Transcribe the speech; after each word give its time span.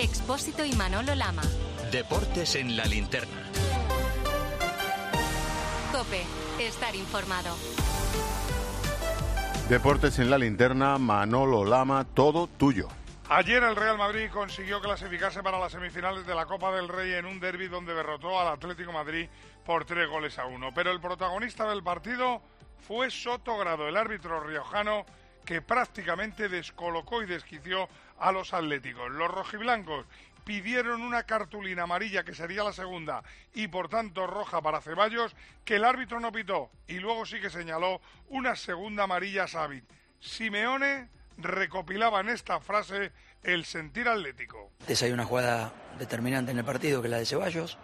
Expósito 0.00 0.64
y 0.64 0.72
Manolo 0.72 1.14
Lama. 1.14 1.42
Deportes 1.92 2.54
en 2.54 2.74
la 2.74 2.86
linterna. 2.86 3.42
Cope, 5.92 6.22
estar 6.58 6.96
informado. 6.96 7.54
Deportes 9.68 10.18
en 10.18 10.30
la 10.30 10.38
linterna, 10.38 10.96
Manolo 10.96 11.66
Lama, 11.66 12.06
todo 12.14 12.46
tuyo. 12.46 12.88
Ayer 13.28 13.62
el 13.62 13.76
Real 13.76 13.98
Madrid 13.98 14.30
consiguió 14.32 14.80
clasificarse 14.80 15.42
para 15.42 15.58
las 15.58 15.72
semifinales 15.72 16.26
de 16.26 16.34
la 16.34 16.46
Copa 16.46 16.74
del 16.74 16.88
Rey 16.88 17.12
en 17.12 17.26
un 17.26 17.38
derby 17.38 17.68
donde 17.68 17.92
derrotó 17.92 18.40
al 18.40 18.48
Atlético 18.48 18.92
Madrid 18.92 19.28
por 19.66 19.84
tres 19.84 20.08
goles 20.08 20.38
a 20.38 20.46
uno. 20.46 20.70
Pero 20.74 20.92
el 20.92 21.00
protagonista 21.02 21.68
del 21.68 21.82
partido 21.82 22.40
fue 22.88 23.10
Soto 23.10 23.58
Grado, 23.58 23.86
el 23.86 23.98
árbitro 23.98 24.40
riojano 24.40 25.04
que 25.44 25.62
prácticamente 25.62 26.48
descolocó 26.48 27.22
y 27.22 27.26
desquició 27.26 27.88
a 28.18 28.32
los 28.32 28.52
atléticos. 28.54 29.10
Los 29.10 29.30
rojiblancos 29.30 30.06
pidieron 30.44 31.02
una 31.02 31.24
cartulina 31.24 31.84
amarilla 31.84 32.24
que 32.24 32.34
sería 32.34 32.64
la 32.64 32.72
segunda 32.72 33.22
y 33.54 33.68
por 33.68 33.88
tanto 33.88 34.26
roja 34.26 34.60
para 34.60 34.80
Ceballos 34.80 35.34
que 35.64 35.76
el 35.76 35.84
árbitro 35.84 36.20
no 36.20 36.32
pitó 36.32 36.70
y 36.88 36.98
luego 36.98 37.26
sí 37.26 37.40
que 37.40 37.50
señaló 37.50 38.00
una 38.28 38.56
segunda 38.56 39.04
amarilla 39.04 39.44
a 39.44 39.48
Savit. 39.48 39.84
Simeone 40.18 41.08
recopilaba 41.38 42.20
en 42.20 42.28
esta 42.28 42.60
frase 42.60 43.12
el 43.42 43.64
sentir 43.64 44.08
atlético. 44.08 44.70
Esa 44.86 45.06
hay 45.06 45.12
una 45.12 45.24
jugada 45.24 45.72
determinante 45.98 46.52
en 46.52 46.58
el 46.58 46.64
partido 46.64 47.00
que 47.00 47.08
es 47.08 47.10
la 47.10 47.18
de 47.18 47.26
Ceballos, 47.26 47.78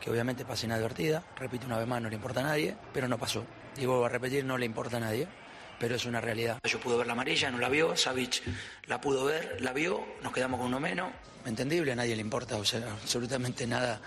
que 0.00 0.10
obviamente 0.10 0.44
pasa 0.44 0.66
inadvertida, 0.66 1.22
repite 1.36 1.66
una 1.66 1.78
vez 1.78 1.86
más, 1.86 2.00
no 2.00 2.08
le 2.08 2.14
importa 2.14 2.40
a 2.40 2.44
nadie, 2.44 2.76
pero 2.92 3.08
no 3.08 3.18
pasó. 3.18 3.44
Y 3.76 3.84
vuelvo 3.84 4.06
a 4.06 4.08
repetir, 4.08 4.44
no 4.44 4.56
le 4.56 4.66
importa 4.66 4.96
a 4.96 5.00
nadie, 5.00 5.28
pero 5.78 5.96
es 5.96 6.04
una 6.04 6.20
realidad. 6.20 6.58
Yo 6.64 6.80
pude 6.80 6.96
ver 6.96 7.06
la 7.06 7.12
amarilla, 7.12 7.50
no 7.50 7.58
la 7.58 7.68
vio, 7.68 7.96
Savic 7.96 8.42
la 8.86 9.00
pudo 9.00 9.24
ver, 9.24 9.60
la 9.60 9.72
vio, 9.72 10.04
nos 10.22 10.32
quedamos 10.32 10.58
con 10.58 10.68
uno 10.68 10.80
menos. 10.80 11.12
Entendible, 11.44 11.92
a 11.92 11.96
nadie 11.96 12.16
le 12.16 12.22
importa 12.22 12.56
absolutamente 12.56 13.66
nada 13.66 14.00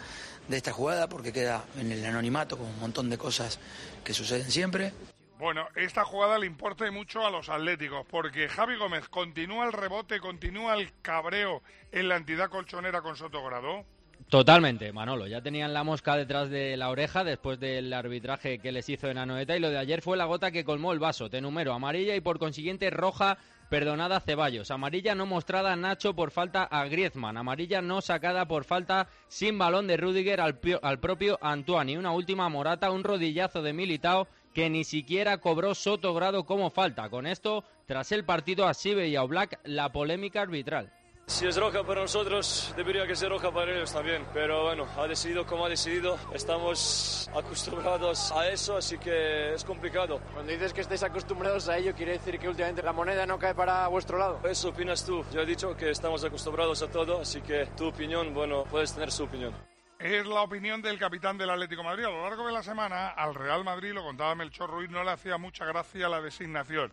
de 0.48 0.58
esta 0.58 0.72
jugada 0.74 1.08
porque 1.08 1.32
queda 1.32 1.64
en 1.78 1.92
el 1.92 2.06
anonimato 2.06 2.58
con 2.58 2.68
un 2.68 2.80
montón 2.80 3.10
de 3.10 3.18
cosas 3.18 3.60
que 4.04 4.14
suceden 4.14 4.52
siempre. 4.52 4.94
Bueno, 5.38 5.70
esta 5.76 6.04
jugada 6.04 6.38
le 6.38 6.48
importa 6.48 6.92
mucho 6.92 7.26
a 7.26 7.32
los 7.32 7.48
atléticos, 7.48 8.06
porque 8.10 8.50
Javi 8.50 8.76
Gómez 8.76 9.08
continúa 9.08 9.66
el 9.66 9.72
rebote, 9.72 10.20
continúa 10.20 10.74
el 10.74 10.92
cabreo 11.02 11.64
en 11.94 12.10
la 12.10 12.18
entidad 12.18 12.50
colchonera 12.50 13.02
con 13.02 13.16
Sotogrado. 13.16 13.86
Totalmente, 14.30 14.94
Manolo. 14.94 15.26
Ya 15.26 15.42
tenían 15.42 15.74
la 15.74 15.84
mosca 15.84 16.16
detrás 16.16 16.52
de 16.52 16.78
la 16.78 16.90
oreja 16.90 17.24
después 17.24 17.60
del 17.60 17.92
arbitraje 17.92 18.60
que 18.60 18.72
les 18.72 18.88
hizo 18.88 19.08
en 19.08 19.18
Anoeta 19.18 19.58
y 19.58 19.60
lo 19.60 19.72
de 19.72 19.80
ayer 19.80 20.04
fue 20.04 20.18
la 20.18 20.26
gota 20.26 20.52
que 20.52 20.64
colmó 20.64 20.94
el 20.94 21.00
vaso. 21.00 21.32
Te 21.32 21.42
número 21.42 21.74
amarilla 21.74 22.16
y 22.16 22.22
por 22.22 22.38
consiguiente 22.38 22.92
roja 22.92 23.40
perdonada 23.72 24.18
a 24.18 24.20
Ceballos. 24.20 24.70
Amarilla 24.70 25.16
no 25.16 25.26
mostrada 25.26 25.74
a 25.74 25.76
Nacho 25.76 26.14
por 26.14 26.30
falta 26.30 26.64
a 26.64 26.86
Griezmann. 26.86 27.38
Amarilla 27.38 27.82
no 27.82 28.02
sacada 28.02 28.48
por 28.48 28.66
falta 28.66 29.08
sin 29.30 29.58
balón 29.58 29.88
de 29.88 29.98
Rudiger 29.98 30.42
al, 30.42 30.60
al 30.84 31.00
propio 31.00 31.40
Antoine. 31.42 31.94
Y 31.94 31.98
una 31.98 32.12
última 32.12 32.50
morata, 32.50 32.92
un 32.92 33.04
rodillazo 33.04 33.64
de 33.64 33.74
Militao 33.74 34.28
que 34.54 34.70
ni 34.70 34.84
siquiera 34.84 35.40
cobró 35.40 35.74
Soto 35.74 36.14
Grado 36.14 36.46
como 36.46 36.70
falta. 36.70 37.10
Con 37.10 37.26
esto, 37.26 37.64
tras 37.88 38.12
el 38.12 38.26
partido 38.26 38.68
a 38.68 38.76
Sibe 38.76 39.08
y 39.08 39.16
a 39.16 39.24
Oblak, 39.24 39.60
la 39.64 39.92
polémica 39.92 40.44
arbitral. 40.44 40.94
Si 41.30 41.46
es 41.46 41.58
roja 41.58 41.84
para 41.84 42.02
nosotros, 42.02 42.74
debería 42.76 43.06
que 43.06 43.16
ser 43.16 43.30
roja 43.30 43.52
para 43.52 43.72
ellos 43.72 43.94
también. 43.94 44.26
Pero 44.34 44.64
bueno, 44.64 44.88
ha 44.98 45.06
decidido 45.06 45.46
como 45.46 45.64
ha 45.68 45.70
decidido. 45.70 46.18
Estamos 46.34 47.30
acostumbrados 47.34 48.32
a 48.32 48.50
eso, 48.50 48.76
así 48.76 48.98
que 48.98 49.54
es 49.54 49.64
complicado. 49.64 50.20
Cuando 50.34 50.52
dices 50.52 50.74
que 50.74 50.82
estáis 50.82 51.04
acostumbrados 51.04 51.70
a 51.70 51.78
ello, 51.78 51.94
quiere 51.94 52.14
decir 52.14 52.40
que 52.40 52.50
últimamente 52.50 52.82
la 52.82 52.94
moneda 52.94 53.28
no 53.28 53.38
cae 53.38 53.54
para 53.54 53.88
vuestro 53.90 54.18
lado. 54.18 54.42
Eso 54.44 54.70
opinas 54.70 55.06
tú. 55.06 55.24
Yo 55.32 55.42
he 55.42 55.46
dicho 55.46 55.78
que 55.78 55.92
estamos 55.92 56.24
acostumbrados 56.24 56.82
a 56.82 56.90
todo, 56.90 57.22
así 57.22 57.42
que 57.42 57.68
tu 57.78 57.90
opinión, 57.90 58.34
bueno, 58.34 58.64
puedes 58.64 58.92
tener 58.92 59.12
su 59.12 59.26
opinión. 59.26 59.54
Es 60.00 60.26
la 60.26 60.42
opinión 60.42 60.82
del 60.82 60.98
capitán 60.98 61.38
del 61.38 61.52
Atlético 61.52 61.84
de 61.84 61.90
Madrid. 61.90 62.06
A 62.06 62.10
lo 62.10 62.24
largo 62.24 62.48
de 62.48 62.54
la 62.54 62.64
semana, 62.64 63.10
al 63.10 63.36
Real 63.36 63.64
Madrid, 63.64 63.94
lo 63.94 64.04
contaba 64.04 64.34
Melchor 64.34 64.72
Ruiz, 64.72 64.90
no 64.90 65.04
le 65.04 65.12
hacía 65.12 65.38
mucha 65.38 65.64
gracia 65.64 66.10
la 66.10 66.22
designación. 66.22 66.92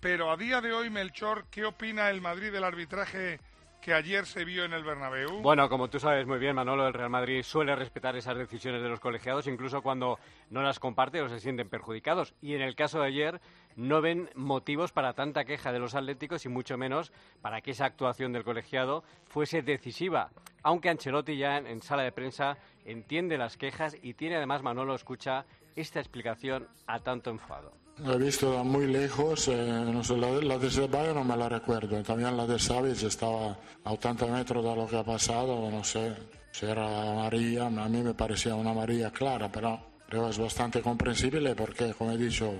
Pero 0.00 0.30
a 0.30 0.38
día 0.38 0.62
de 0.62 0.72
hoy, 0.72 0.88
Melchor, 0.88 1.44
¿qué 1.50 1.66
opina 1.66 2.08
el 2.08 2.22
Madrid 2.22 2.50
del 2.50 2.64
arbitraje 2.64 3.40
que 3.84 3.92
ayer 3.92 4.24
se 4.24 4.46
vio 4.46 4.64
en 4.64 4.72
el 4.72 4.82
Bernabéu? 4.82 5.42
Bueno, 5.42 5.68
como 5.68 5.90
tú 5.90 6.00
sabes 6.00 6.26
muy 6.26 6.38
bien, 6.38 6.56
Manolo, 6.56 6.86
el 6.86 6.94
Real 6.94 7.10
Madrid 7.10 7.42
suele 7.42 7.76
respetar 7.76 8.16
esas 8.16 8.38
decisiones 8.38 8.80
de 8.80 8.88
los 8.88 8.98
colegiados, 8.98 9.46
incluso 9.46 9.82
cuando 9.82 10.18
no 10.48 10.62
las 10.62 10.78
comparte 10.78 11.20
o 11.20 11.28
se 11.28 11.38
sienten 11.38 11.68
perjudicados. 11.68 12.34
Y 12.40 12.54
en 12.54 12.62
el 12.62 12.76
caso 12.76 13.00
de 13.00 13.08
ayer, 13.08 13.42
no 13.76 14.00
ven 14.00 14.30
motivos 14.34 14.92
para 14.92 15.12
tanta 15.12 15.44
queja 15.44 15.70
de 15.70 15.80
los 15.80 15.94
atléticos 15.94 16.46
y 16.46 16.48
mucho 16.48 16.78
menos 16.78 17.12
para 17.42 17.60
que 17.60 17.72
esa 17.72 17.84
actuación 17.84 18.32
del 18.32 18.42
colegiado 18.42 19.04
fuese 19.26 19.60
decisiva. 19.60 20.30
Aunque 20.62 20.88
Ancelotti 20.88 21.36
ya 21.36 21.58
en, 21.58 21.82
sala 21.82 22.04
de 22.04 22.12
prensa 22.12 22.56
entiende 22.86 23.36
las 23.36 23.58
quejas 23.58 23.98
y 24.00 24.14
tiene 24.14 24.36
además, 24.36 24.62
Manolo, 24.62 24.94
escucha 24.94 25.44
esta 25.76 26.00
explicación 26.00 26.68
a 26.86 27.00
tanto 27.00 27.28
enfado. 27.28 27.83
Lo 27.98 28.14
he 28.14 28.18
visto 28.18 28.64
muy 28.64 28.88
lejos, 28.88 29.46
eh, 29.46 29.84
no 29.86 30.02
sé, 30.02 30.16
la, 30.16 30.58
de 30.58 30.68
Ceballos 30.68 31.14
no 31.14 31.22
me 31.22 31.36
la 31.36 31.48
recuerdo, 31.48 32.02
también 32.02 32.36
la 32.36 32.44
de 32.44 32.58
Savic 32.58 33.00
estaba 33.04 33.56
a 33.84 33.92
80 33.92 34.26
metros 34.26 34.64
de 34.64 34.74
lo 34.74 34.88
que 34.88 34.98
ha 34.98 35.04
pasado, 35.04 35.70
no 35.70 35.84
sé 35.84 36.12
si 36.50 36.66
era 36.66 37.12
amarilla, 37.12 37.66
a 37.66 37.88
mí 37.88 38.02
me 38.02 38.12
parecía 38.12 38.56
una 38.56 38.70
amarilla 38.70 39.12
clara, 39.12 39.50
pero 39.50 39.78
creo 40.08 40.28
es 40.28 40.38
bastante 40.38 40.82
comprensible 40.82 41.54
porque, 41.54 41.94
como 41.94 42.10
he 42.10 42.18
dicho, 42.18 42.52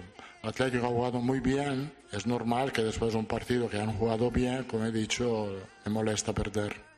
Atlético 0.43 0.87
ha 0.87 0.91
jugado 0.91 1.21
muy 1.21 1.41
bien, 1.41 1.93
es 2.13 2.27
normal 2.29 2.71
que 2.71 2.85
después 2.85 3.13
de 3.13 3.19
un 3.19 3.27
partido 3.27 3.69
que 3.69 3.81
han 3.81 3.93
jugado 3.93 4.31
bien, 4.31 4.63
como 4.65 4.85
he 4.85 4.93
dicho, 4.93 5.49
me 5.85 5.91
molesta 5.91 6.33
perder. 6.33 6.94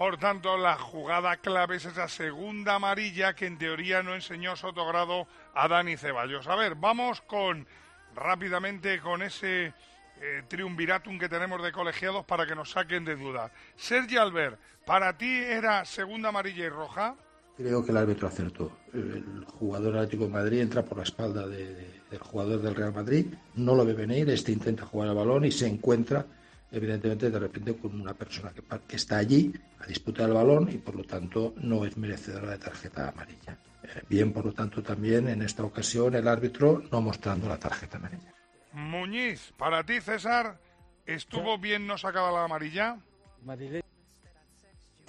Por 0.00 0.16
tanto, 0.16 0.56
la 0.56 0.78
jugada 0.78 1.36
clave 1.36 1.76
es 1.76 1.84
esa 1.84 2.08
segunda 2.08 2.76
amarilla 2.76 3.34
que 3.34 3.44
en 3.44 3.58
teoría 3.58 4.02
no 4.02 4.14
enseñó 4.14 4.56
Sotogrado 4.56 5.26
a 5.52 5.68
Dani 5.68 5.98
Ceballos. 5.98 6.48
A 6.48 6.56
ver, 6.56 6.74
vamos 6.74 7.20
con 7.20 7.66
rápidamente 8.14 8.98
con 9.00 9.20
ese 9.20 9.74
eh, 10.22 10.42
triunviratum 10.48 11.18
que 11.18 11.28
tenemos 11.28 11.62
de 11.62 11.70
colegiados 11.70 12.24
para 12.24 12.46
que 12.46 12.54
nos 12.54 12.70
saquen 12.70 13.04
de 13.04 13.14
dudas. 13.14 13.52
Sergi 13.76 14.16
Albert, 14.16 14.58
¿para 14.86 15.18
ti 15.18 15.28
era 15.28 15.84
segunda 15.84 16.30
amarilla 16.30 16.64
y 16.64 16.70
roja? 16.70 17.14
Creo 17.58 17.84
que 17.84 17.90
el 17.90 17.98
árbitro 17.98 18.26
acertó. 18.26 18.78
El 18.94 19.44
jugador 19.58 19.98
Atlético 19.98 20.24
de 20.24 20.30
Madrid 20.30 20.60
entra 20.60 20.82
por 20.82 20.96
la 20.96 21.04
espalda 21.04 21.46
del 21.46 22.18
jugador 22.20 22.62
del 22.62 22.74
Real 22.74 22.94
Madrid, 22.94 23.26
no 23.54 23.74
lo 23.74 23.84
ve 23.84 23.92
venir, 23.92 24.30
este 24.30 24.50
intenta 24.50 24.86
jugar 24.86 25.10
el 25.10 25.14
balón 25.14 25.44
y 25.44 25.52
se 25.52 25.66
encuentra 25.66 26.24
evidentemente 26.72 27.30
de 27.30 27.38
repente 27.38 27.76
con 27.76 28.00
una 28.00 28.14
persona 28.14 28.52
que, 28.52 28.62
que 28.86 28.96
está 28.96 29.18
allí 29.18 29.52
a 29.80 29.86
disputar 29.86 30.28
el 30.28 30.34
balón 30.34 30.70
y 30.70 30.78
por 30.78 30.94
lo 30.94 31.04
tanto 31.04 31.54
no 31.58 31.84
es 31.84 31.96
merecedora 31.96 32.52
de 32.52 32.58
tarjeta 32.58 33.08
amarilla. 33.08 33.58
Eh, 33.82 34.02
bien, 34.08 34.32
por 34.32 34.44
lo 34.44 34.52
tanto, 34.52 34.82
también 34.82 35.28
en 35.28 35.42
esta 35.42 35.64
ocasión 35.64 36.14
el 36.14 36.28
árbitro 36.28 36.82
no 36.90 37.00
mostrando 37.00 37.48
la 37.48 37.58
tarjeta 37.58 37.96
amarilla. 37.96 38.32
Muñiz, 38.72 39.52
para 39.56 39.84
ti, 39.84 40.00
César, 40.00 40.60
¿estuvo 41.06 41.58
bien 41.58 41.86
no 41.86 41.98
sacada 41.98 42.30
la 42.30 42.44
amarilla? 42.44 42.98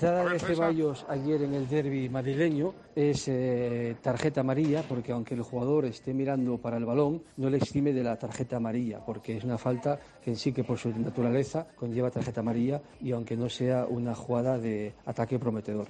La 0.02 0.26
de 0.26 0.40
Ceballos 0.40 1.06
ayer 1.10 1.44
en 1.44 1.54
el 1.54 1.68
derby 1.68 2.10
madrileño 2.10 2.74
es 2.96 3.28
eh, 3.28 3.96
tarjeta 4.02 4.42
amarilla 4.42 4.82
porque 4.82 5.12
aunque 5.12 5.36
el 5.36 5.44
jugador 5.44 5.86
esté 5.86 6.12
mirando 6.12 6.58
para 6.58 6.78
el 6.78 6.86
balón, 6.86 7.24
no 7.38 7.52
le 7.52 7.58
exime 7.58 7.94
de 7.94 8.04
la 8.04 8.18
tarjeta 8.18 8.58
amarilla 8.58 9.06
porque 9.06 9.38
es 9.38 9.44
una 9.44 9.60
falta 9.60 10.00
que 10.24 10.32
en 10.32 10.38
sí 10.38 10.54
que 10.54 10.64
por 10.64 10.80
su 10.80 10.90
naturaleza 10.90 11.68
conlleva 11.76 12.10
tarjeta 12.10 12.40
amarilla 12.40 12.82
y 13.00 13.12
aunque 13.12 13.38
no 13.38 13.48
sea 13.48 13.86
una 13.86 14.16
jugada 14.16 14.58
de 14.58 14.96
ataque 15.06 15.38
prometedor. 15.38 15.88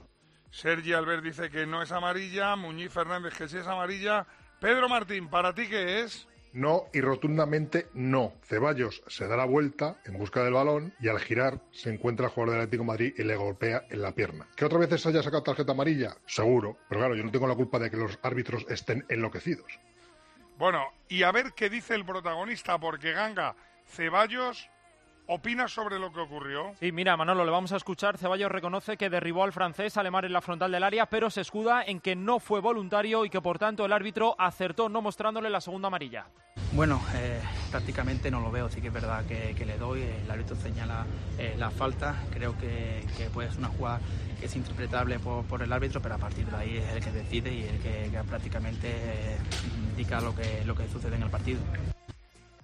Sergi 0.50 0.92
Albert 0.92 1.24
dice 1.24 1.50
que 1.50 1.66
no 1.66 1.82
es 1.82 1.94
amarilla, 1.94 2.58
Muñiz 2.58 2.92
Fernández 2.92 3.34
que 3.38 3.48
sí 3.48 3.60
es 3.60 3.68
amarilla. 3.68 4.28
Pedro 4.60 4.90
Martín, 4.90 5.30
¿para 5.30 5.56
ti 5.56 5.68
qué 5.70 6.02
es? 6.02 6.28
No 6.54 6.86
y 6.94 7.02
rotundamente 7.02 7.88
no. 7.94 8.34
Ceballos 8.44 9.04
se 9.08 9.28
da 9.28 9.38
la 9.38 9.46
vuelta 9.46 9.98
en 10.06 10.18
busca 10.18 10.44
del 10.44 10.54
balón 10.54 10.94
y 11.00 11.08
al 11.08 11.20
girar 11.20 11.62
se 11.72 11.94
encuentra 11.94 12.26
el 12.26 12.32
jugador 12.32 12.54
del 12.54 12.62
Atlético 12.64 12.84
Madrid 12.84 13.14
y 13.18 13.24
le 13.24 13.36
golpea 13.36 13.86
en 13.90 14.02
la 14.02 14.12
pierna. 14.14 14.48
¿Que 14.56 14.66
otra 14.66 14.80
vez 14.80 15.02
se 15.02 15.10
haya 15.10 15.24
sacado 15.24 15.44
tarjeta 15.44 15.72
amarilla? 15.72 16.18
Seguro. 16.26 16.78
Pero 16.90 17.02
claro, 17.02 17.16
yo 17.16 17.24
no 17.24 17.32
tengo 17.32 17.48
la 17.48 17.56
culpa 17.56 17.80
de 17.80 17.90
que 17.90 17.98
los 17.98 18.20
árbitros 18.22 18.66
estén 18.70 19.06
enloquecidos. 19.08 19.80
Bueno, 20.58 20.92
y 21.08 21.24
a 21.24 21.32
ver 21.32 21.54
qué 21.56 21.70
dice 21.70 21.96
el 21.96 22.06
protagonista, 22.06 22.78
porque 22.78 23.14
Ganga, 23.14 23.56
Ceballos 23.86 24.70
¿Opinas 25.28 25.72
sobre 25.72 25.98
lo 26.00 26.12
que 26.12 26.20
ocurrió? 26.20 26.74
Sí, 26.80 26.92
mira, 26.92 27.16
Manolo, 27.16 27.46
le 27.46 27.52
vamos 27.52 27.72
a 27.72 27.78
escuchar. 27.78 28.18
Ceballos 28.18 28.52
reconoce 28.52 28.98
que 28.98 29.10
derribó 29.10 29.44
al 29.44 29.54
francés 29.54 29.96
Alemán 29.98 30.26
en 30.26 30.34
la 30.34 30.42
frontal 30.42 30.72
del 30.72 30.84
área, 30.84 31.06
pero 31.06 31.30
se 31.30 31.42
escuda 31.42 31.84
en 31.84 32.00
que 32.02 32.16
no 32.16 32.40
fue 32.40 32.60
voluntario 32.60 33.24
y 33.24 33.30
que 33.30 33.42
por 33.42 33.58
tanto 33.58 33.86
el 33.86 33.94
árbitro 33.94 34.36
acertó 34.38 34.90
no 34.90 35.02
mostrándole 35.02 35.50
la 35.50 35.62
segunda 35.62 35.88
amarilla. 35.88 36.26
Bueno, 36.74 37.02
eh, 37.16 37.42
prácticamente 37.70 38.32
no 38.32 38.40
lo 38.42 38.52
veo, 38.52 38.70
sí 38.70 38.82
que 38.82 38.88
es 38.88 38.94
verdad 38.94 39.26
que, 39.26 39.66
le 39.66 39.78
doy. 39.78 40.02
El 40.02 40.30
árbitro 40.30 40.56
señala 40.56 41.06
eh, 41.38 41.56
la 41.58 41.70
falta. 41.70 42.16
Creo 42.34 42.58
que, 42.58 43.06
que 43.18 43.30
pues, 43.34 43.52
es 43.52 43.58
una 43.58 43.68
jugada 43.70 44.00
que 44.40 44.48
es 44.48 44.56
interpretable 44.56 45.20
por, 45.20 45.62
el 45.62 45.72
árbitro, 45.72 46.02
pero 46.02 46.16
a 46.16 46.18
partir 46.18 46.48
de 46.48 46.58
ahí 46.58 46.78
es 46.78 46.90
el 46.94 47.04
que 47.04 47.12
decide 47.12 47.54
y 47.54 47.64
el 47.64 47.80
que, 47.80 48.24
prácticamente 48.28 48.90
eh, 48.90 49.38
indica 49.92 50.20
lo 50.20 50.36
que, 50.36 50.64
lo 50.66 50.76
que 50.76 50.88
sucede 50.88 51.16
en 51.16 51.24
el 51.24 51.30
partido. 51.30 51.60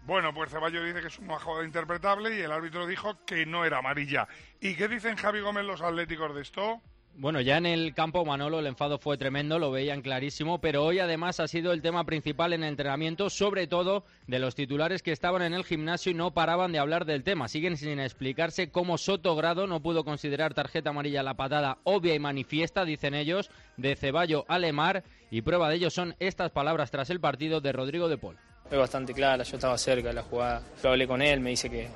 Bueno, 0.07 0.33
pues 0.33 0.50
Ceballos 0.50 0.86
dice 0.86 1.01
que 1.01 1.07
es 1.07 1.19
una 1.19 1.38
jugada 1.38 1.65
interpretable 1.65 2.33
y 2.33 2.39
el 2.39 2.54
árbitro 2.54 2.88
dijo 2.88 3.25
que 3.25 3.45
no 3.45 3.65
era 3.65 3.80
amarilla. 3.80 4.25
¿Y 4.62 4.75
qué 4.75 4.88
dicen 4.88 5.18
Javi 5.18 5.42
Gómez 5.42 5.65
los 5.65 5.81
atléticos 5.81 6.33
de 6.33 6.44
esto? 6.44 6.81
Bueno, 7.15 7.42
ya 7.42 7.57
en 7.57 7.65
el 7.65 7.94
campo 7.94 8.24
Manolo 8.24 8.59
el 8.59 8.68
enfado 8.68 9.00
fue 9.00 9.18
tremendo, 9.18 9.59
lo 9.59 9.69
veían 9.69 10.01
clarísimo, 10.01 10.62
pero 10.62 10.86
hoy 10.86 11.00
además 11.00 11.42
ha 11.42 11.48
sido 11.50 11.74
el 11.74 11.81
tema 11.81 12.06
principal 12.06 12.54
en 12.54 12.63
el 12.63 12.69
entrenamiento, 12.69 13.30
sobre 13.30 13.68
todo 13.68 14.06
de 14.27 14.39
los 14.39 14.56
titulares 14.56 15.04
que 15.04 15.12
estaban 15.12 15.42
en 15.42 15.54
el 15.54 15.65
gimnasio 15.65 16.13
y 16.13 16.15
no 16.15 16.31
paraban 16.31 16.71
de 16.71 16.80
hablar 16.80 17.04
del 17.04 17.24
tema. 17.25 17.50
Siguen 17.50 17.75
sin 17.75 18.00
explicarse 18.00 18.71
cómo 18.71 18.98
Soto 18.98 19.36
Grado 19.36 19.68
no 19.68 19.81
pudo 19.81 20.06
considerar 20.06 20.54
tarjeta 20.54 20.92
amarilla 20.92 21.21
la 21.21 21.33
patada 21.33 21.80
obvia 21.83 22.15
y 22.15 22.19
manifiesta, 22.19 22.86
dicen 22.86 23.13
ellos, 23.13 23.51
de 23.75 23.98
Ceballo 23.98 24.45
a 24.48 24.57
Lemar, 24.57 25.04
y 25.31 25.42
prueba 25.42 25.68
de 25.68 25.75
ello 25.75 25.89
son 25.89 26.15
estas 26.19 26.51
palabras 26.51 26.92
tras 26.92 27.09
el 27.09 27.19
partido 27.19 27.59
de 27.59 27.74
Rodrigo 27.74 28.07
de 28.07 28.18
Paul. 28.18 28.38
Fue 28.69 28.77
bastante 28.77 29.13
clara, 29.13 29.43
yo 29.43 29.55
estaba 29.55 29.77
cerca 29.77 30.09
de 30.09 30.13
la 30.13 30.23
jugada. 30.23 30.61
Yo 30.83 30.89
hablé 30.89 31.07
con 31.07 31.21
él, 31.21 31.39
me 31.39 31.51
dice 31.51 31.69
que, 31.69 31.87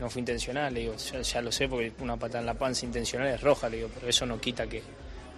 no 0.00 0.10
fue 0.10 0.20
intencional. 0.20 0.74
Le 0.74 0.80
digo, 0.80 0.96
ya, 0.96 1.20
ya, 1.20 1.40
lo 1.40 1.52
sé 1.52 1.68
porque 1.68 1.92
una 2.00 2.16
patada 2.16 2.40
en 2.40 2.46
la 2.46 2.54
panza 2.54 2.84
intencional 2.84 3.28
es 3.28 3.40
roja, 3.40 3.68
le 3.68 3.76
digo, 3.76 3.90
pero 3.94 4.08
eso 4.08 4.26
no 4.26 4.40
quita 4.40 4.66
que, 4.66 4.82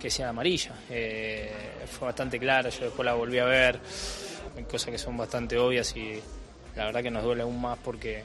que 0.01 0.11
sea 0.11 0.31
amarilla. 0.31 0.73
Eh, 0.89 1.85
fue 1.91 2.07
bastante 2.07 2.39
clara, 2.39 2.71
yo 2.71 2.87
después 2.87 3.05
la 3.05 3.13
volví 3.13 3.39
a 3.39 3.45
ver. 3.45 3.79
Hay 4.57 4.65
cosas 4.65 4.91
que 4.91 4.99
son 4.99 5.17
bastante 5.17 5.59
obvias 5.59 5.95
y 5.97 6.21
la 6.77 6.87
verdad 6.87 7.03
que 7.03 7.11
nos 7.11 7.23
duele 7.23 7.43
aún 7.43 7.61
más 7.61 7.79
porque, 7.79 8.23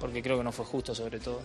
porque 0.00 0.22
creo 0.22 0.38
que 0.38 0.44
no 0.44 0.52
fue 0.52 0.64
justo 0.64 0.94
sobre 0.94 1.20
todo. 1.20 1.42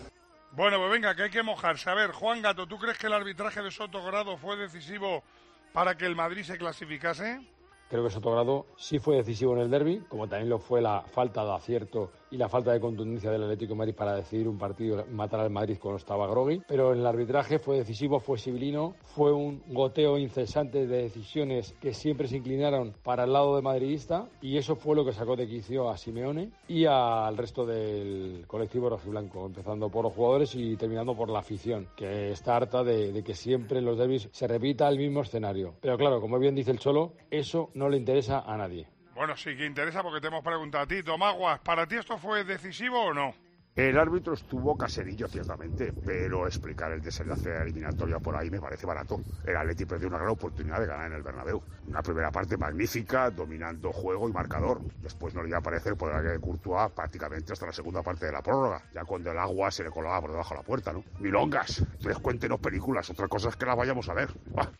Bueno, 0.52 0.78
pues 0.78 0.90
venga, 0.92 1.14
que 1.14 1.24
hay 1.24 1.30
que 1.30 1.42
mojarse. 1.42 1.90
A 1.90 1.94
ver, 1.94 2.12
Juan 2.12 2.40
Gato, 2.40 2.66
¿tú 2.66 2.78
crees 2.78 2.96
que 2.96 3.08
el 3.08 3.12
arbitraje 3.12 3.60
de 3.60 3.70
Soto 3.70 4.02
Grado 4.04 4.36
fue 4.38 4.56
decisivo 4.56 5.24
para 5.72 5.96
que 5.96 6.06
el 6.06 6.14
Madrid 6.14 6.44
se 6.44 6.56
clasificase? 6.56 7.40
Creo 7.88 8.02
que 8.02 8.10
Sotogrado 8.10 8.66
sí 8.76 8.98
fue 8.98 9.16
decisivo 9.16 9.54
en 9.54 9.60
el 9.60 9.70
derby, 9.70 10.00
como 10.08 10.28
también 10.28 10.48
lo 10.48 10.58
fue 10.58 10.80
la 10.80 11.02
falta 11.02 11.44
de 11.44 11.52
acierto 11.52 12.12
y 12.34 12.36
la 12.36 12.48
falta 12.48 12.72
de 12.72 12.80
contundencia 12.80 13.30
del 13.30 13.44
Atlético 13.44 13.76
Madrid 13.76 13.94
para 13.94 14.16
decidir 14.16 14.48
un 14.48 14.58
partido, 14.58 15.04
matar 15.12 15.38
al 15.38 15.50
Madrid 15.50 15.78
cuando 15.80 15.98
estaba 15.98 16.26
Grogui. 16.26 16.62
Pero 16.66 16.92
en 16.92 16.98
el 16.98 17.06
arbitraje 17.06 17.60
fue 17.60 17.76
decisivo, 17.76 18.18
fue 18.18 18.38
civilino, 18.38 18.96
fue 19.14 19.32
un 19.32 19.62
goteo 19.68 20.18
incesante 20.18 20.88
de 20.88 21.02
decisiones 21.02 21.74
que 21.80 21.94
siempre 21.94 22.26
se 22.26 22.38
inclinaron 22.38 22.92
para 23.04 23.22
el 23.22 23.32
lado 23.32 23.54
de 23.54 23.62
madridista 23.62 24.28
y 24.42 24.56
eso 24.56 24.74
fue 24.74 24.96
lo 24.96 25.04
que 25.04 25.12
sacó 25.12 25.36
de 25.36 25.46
quicio 25.46 25.88
a 25.88 25.96
Simeone 25.96 26.50
y 26.66 26.86
al 26.86 27.36
resto 27.36 27.64
del 27.64 28.44
colectivo 28.48 28.90
rojiblanco, 28.90 29.46
empezando 29.46 29.88
por 29.88 30.02
los 30.02 30.12
jugadores 30.12 30.56
y 30.56 30.76
terminando 30.76 31.14
por 31.14 31.30
la 31.30 31.38
afición, 31.38 31.86
que 31.94 32.32
está 32.32 32.56
harta 32.56 32.82
de, 32.82 33.12
de 33.12 33.22
que 33.22 33.34
siempre 33.34 33.78
en 33.78 33.84
los 33.84 33.96
derbis 33.96 34.28
se 34.32 34.48
repita 34.48 34.88
el 34.88 34.98
mismo 34.98 35.22
escenario. 35.22 35.74
Pero 35.80 35.96
claro, 35.96 36.20
como 36.20 36.40
bien 36.40 36.56
dice 36.56 36.72
el 36.72 36.80
Cholo, 36.80 37.12
eso 37.30 37.70
no 37.74 37.88
le 37.88 37.96
interesa 37.96 38.40
a 38.40 38.56
nadie. 38.56 38.88
Bueno, 39.14 39.36
sí 39.36 39.56
que 39.56 39.64
interesa 39.64 40.02
porque 40.02 40.20
te 40.20 40.26
hemos 40.26 40.42
preguntado 40.42 40.84
a 40.84 40.86
ti, 40.88 41.02
Tomaguas, 41.02 41.60
¿para 41.60 41.86
ti 41.86 41.94
esto 41.94 42.18
fue 42.18 42.42
decisivo 42.42 43.00
o 43.00 43.14
no? 43.14 43.32
El 43.76 43.98
árbitro 43.98 44.34
estuvo 44.34 44.76
caserillo, 44.76 45.26
ciertamente, 45.26 45.92
pero 46.04 46.46
explicar 46.46 46.92
el 46.92 47.00
desenlace 47.00 47.48
de 47.48 47.56
la 47.56 47.62
eliminatoria 47.62 48.20
por 48.20 48.36
ahí 48.36 48.48
me 48.48 48.60
parece 48.60 48.86
barato. 48.86 49.20
El 49.44 49.56
Atleti 49.56 49.84
perdió 49.84 50.06
una 50.08 50.18
gran 50.18 50.30
oportunidad 50.30 50.80
de 50.80 50.86
ganar 50.86 51.06
en 51.06 51.14
el 51.14 51.22
Bernabéu. 51.22 51.60
Una 51.88 52.00
primera 52.00 52.30
parte 52.30 52.56
magnífica, 52.56 53.30
dominando 53.30 53.92
juego 53.92 54.28
y 54.28 54.32
marcador. 54.32 54.80
Después 55.00 55.34
no 55.34 55.42
le 55.42 55.48
iba 55.48 55.58
a 55.58 55.60
aparecer 55.60 55.96
por 55.96 56.10
el 56.10 56.18
área 56.18 56.30
de 56.30 56.38
Courtois 56.38 56.92
prácticamente 56.92 57.52
hasta 57.52 57.66
la 57.66 57.72
segunda 57.72 58.02
parte 58.02 58.26
de 58.26 58.32
la 58.32 58.42
prórroga, 58.42 58.82
ya 58.92 59.04
cuando 59.04 59.32
el 59.32 59.38
agua 59.38 59.72
se 59.72 59.82
le 59.82 59.90
colaba 59.90 60.20
por 60.20 60.30
debajo 60.30 60.54
de 60.54 60.60
la 60.60 60.66
puerta, 60.66 60.92
¿no? 60.92 61.04
Milongas, 61.18 61.78
entonces 61.78 62.18
cuéntenos 62.20 62.60
películas, 62.60 63.10
otra 63.10 63.26
cosa 63.26 63.48
es 63.48 63.56
que 63.56 63.66
las 63.66 63.76
vayamos 63.76 64.08
a 64.08 64.14
ver. 64.14 64.28
Bah. 64.54 64.70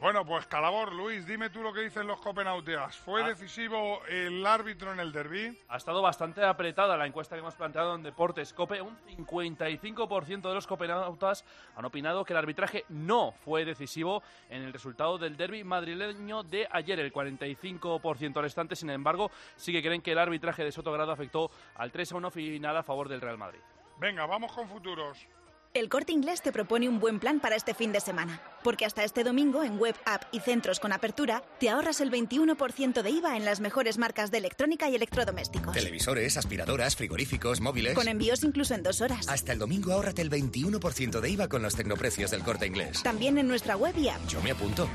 Bueno, 0.00 0.24
pues 0.24 0.46
Calabor, 0.46 0.94
Luis, 0.94 1.26
dime 1.26 1.50
tú 1.50 1.60
lo 1.60 1.74
que 1.74 1.82
dicen 1.82 2.06
los 2.06 2.18
copenauteas. 2.20 2.96
¿Fue 2.96 3.22
Ah. 3.22 3.28
decisivo 3.28 4.00
el 4.08 4.46
árbitro 4.46 4.92
en 4.94 4.98
el 4.98 5.12
derby? 5.12 5.58
Ha 5.68 5.76
estado 5.76 6.00
bastante 6.00 6.42
apretada 6.42 6.96
la 6.96 7.06
encuesta 7.06 7.36
que 7.36 7.40
hemos 7.40 7.54
planteado 7.54 7.94
en 7.96 8.02
Deportes 8.02 8.54
Cope. 8.54 8.80
Un 8.80 8.96
55% 9.04 10.48
de 10.48 10.54
los 10.54 10.66
copenautas 10.66 11.44
han 11.76 11.84
opinado 11.84 12.24
que 12.24 12.32
el 12.32 12.38
arbitraje 12.38 12.86
no 12.88 13.32
fue 13.44 13.66
decisivo 13.66 14.22
en 14.48 14.62
el 14.62 14.72
resultado 14.72 15.18
del 15.18 15.36
derby 15.36 15.64
madrileño 15.64 16.44
de 16.44 16.66
ayer. 16.70 16.98
El 16.98 17.12
45% 17.12 18.40
restante, 18.40 18.76
sin 18.76 18.88
embargo, 18.88 19.30
sí 19.56 19.70
que 19.70 19.82
creen 19.82 20.00
que 20.00 20.12
el 20.12 20.18
arbitraje 20.18 20.64
de 20.64 20.72
Sotogrado 20.72 21.12
afectó 21.12 21.50
al 21.74 21.92
3-1 21.92 22.30
final 22.30 22.74
a 22.74 22.82
favor 22.82 23.06
del 23.06 23.20
Real 23.20 23.36
Madrid. 23.36 23.60
Venga, 23.98 24.24
vamos 24.24 24.50
con 24.52 24.66
futuros. 24.66 25.26
El 25.72 25.88
Corte 25.88 26.10
Inglés 26.10 26.42
te 26.42 26.50
propone 26.50 26.88
un 26.88 26.98
buen 26.98 27.20
plan 27.20 27.38
para 27.38 27.54
este 27.54 27.74
fin 27.74 27.92
de 27.92 28.00
semana, 28.00 28.42
porque 28.64 28.84
hasta 28.84 29.04
este 29.04 29.22
domingo 29.22 29.62
en 29.62 29.78
web, 29.78 29.94
app 30.04 30.24
y 30.32 30.40
centros 30.40 30.80
con 30.80 30.92
apertura 30.92 31.44
te 31.60 31.70
ahorras 31.70 32.00
el 32.00 32.10
21% 32.10 33.02
de 33.02 33.10
IVA 33.10 33.36
en 33.36 33.44
las 33.44 33.60
mejores 33.60 33.96
marcas 33.96 34.32
de 34.32 34.38
electrónica 34.38 34.90
y 34.90 34.96
electrodomésticos. 34.96 35.72
Televisores, 35.72 36.36
aspiradoras, 36.36 36.96
frigoríficos, 36.96 37.60
móviles. 37.60 37.94
Con 37.94 38.08
envíos 38.08 38.42
incluso 38.42 38.74
en 38.74 38.82
dos 38.82 39.00
horas. 39.00 39.28
Hasta 39.28 39.52
el 39.52 39.60
domingo 39.60 39.92
ahórrate 39.92 40.22
el 40.22 40.30
21% 40.30 41.20
de 41.20 41.30
IVA 41.30 41.46
con 41.46 41.62
los 41.62 41.76
tecnoprecios 41.76 42.32
del 42.32 42.42
Corte 42.42 42.66
Inglés. 42.66 43.04
También 43.04 43.38
en 43.38 43.46
nuestra 43.46 43.76
web 43.76 43.96
y 43.96 44.08
app. 44.08 44.26
Yo 44.26 44.42
me 44.42 44.50
apunto. 44.50 44.88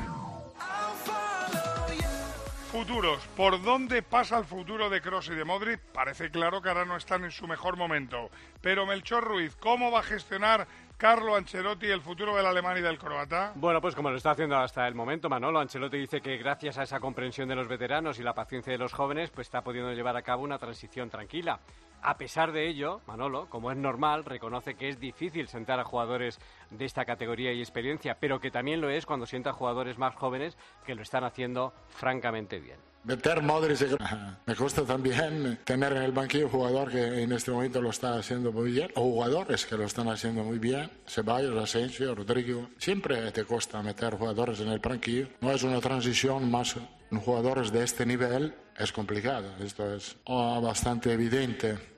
Futuros. 2.76 3.26
¿Por 3.38 3.64
dónde 3.64 4.02
pasa 4.02 4.38
el 4.38 4.44
futuro 4.44 4.90
de 4.90 5.00
Cross 5.00 5.30
y 5.30 5.36
de 5.36 5.46
Modric? 5.46 5.80
Parece 5.94 6.30
claro 6.30 6.62
que 6.62 6.68
ahora 6.68 6.84
no 6.84 6.98
están 6.98 7.24
en 7.24 7.32
su 7.32 7.48
mejor 7.48 7.78
momento. 7.78 8.30
Pero 8.60 8.86
Melchor 8.86 9.24
Ruiz, 9.24 9.56
¿cómo 9.56 9.92
va 9.92 10.00
a 10.00 10.04
gestionar 10.04 10.68
Carlo 10.98 11.38
Ancelotti 11.38 11.86
el 11.86 12.02
futuro 12.02 12.36
del 12.36 12.46
alemán 12.46 12.78
y 12.78 12.82
del 12.82 12.98
croata? 12.98 13.54
Bueno, 13.56 13.80
pues 13.80 13.96
como 13.96 14.10
lo 14.10 14.18
está 14.18 14.32
haciendo 14.32 14.58
hasta 14.58 14.86
el 14.90 14.94
momento, 14.94 15.30
Manolo, 15.30 15.62
Ancelotti 15.62 15.98
dice 15.98 16.20
que 16.20 16.36
gracias 16.36 16.78
a 16.78 16.84
esa 16.84 17.00
comprensión 17.00 17.48
de 17.48 17.56
los 17.56 17.70
veteranos 17.70 18.20
y 18.20 18.24
la 18.24 18.34
paciencia 18.34 18.74
de 18.74 18.78
los 18.78 18.92
jóvenes, 18.92 19.32
pues 19.32 19.48
está 19.48 19.64
pudiendo 19.64 19.94
llevar 19.94 20.18
a 20.18 20.22
cabo 20.22 20.44
una 20.44 20.58
transición 20.58 21.10
tranquila. 21.10 21.62
A 22.08 22.18
pesar 22.20 22.52
de 22.52 22.70
ello, 22.70 23.02
Manolo, 23.08 23.50
como 23.50 23.72
es 23.72 23.78
normal, 23.78 24.26
reconoce 24.26 24.76
que 24.76 24.90
es 24.90 25.00
difícil 25.00 25.48
sentar 25.48 25.80
a 25.80 25.84
jugadores 25.84 26.38
de 26.70 26.86
esta 26.86 27.04
categoría 27.04 27.52
y 27.52 27.62
experiencia, 27.62 28.16
pero 28.20 28.40
que 28.40 28.52
también 28.52 28.80
lo 28.80 28.92
es 28.92 29.08
cuando 29.08 29.26
sienta 29.26 29.50
a 29.50 29.54
jugadores 29.54 29.98
más 29.98 30.14
jóvenes 30.14 30.56
que 30.86 30.94
lo 30.94 31.02
están 31.02 31.24
haciendo 31.24 31.74
francamente 31.90 32.60
bien. 32.60 32.78
Meter 33.06 33.42
Modric, 33.42 34.00
me 34.46 34.56
cuesta 34.56 34.84
también 34.84 35.58
tener 35.64 35.94
en 35.94 36.04
el 36.04 36.12
banquillo 36.12 36.46
un 36.46 36.52
jugador 36.52 36.92
que 36.92 37.24
en 37.24 37.32
este 37.32 37.50
momento 37.50 37.82
lo 37.82 37.90
está 37.90 38.20
haciendo 38.20 38.52
muy 38.52 38.72
bien, 38.72 38.92
o 38.94 39.02
jugadores 39.02 39.66
que 39.66 39.76
lo 39.76 39.86
están 39.86 40.08
haciendo 40.08 40.44
muy 40.44 40.60
bien, 40.60 40.92
Ceballos, 41.08 41.58
Asensio, 41.58 42.14
Rodrigo. 42.14 42.70
Siempre 42.78 43.32
te 43.32 43.46
cuesta 43.46 43.82
meter 43.82 44.14
jugadores 44.14 44.60
en 44.60 44.68
el 44.68 44.78
banquillo. 44.78 45.30
No 45.42 45.52
es 45.52 45.64
una 45.64 45.82
transición 45.82 46.52
más 46.52 46.76
jugadores 47.24 47.72
de 47.72 47.84
este 47.84 48.06
nivel, 48.06 48.54
es 48.78 48.92
complicado. 48.92 49.56
Esto 49.60 49.96
es 49.96 50.18
oh, 50.26 50.62
bastante 50.62 51.12
evidente. 51.12 51.95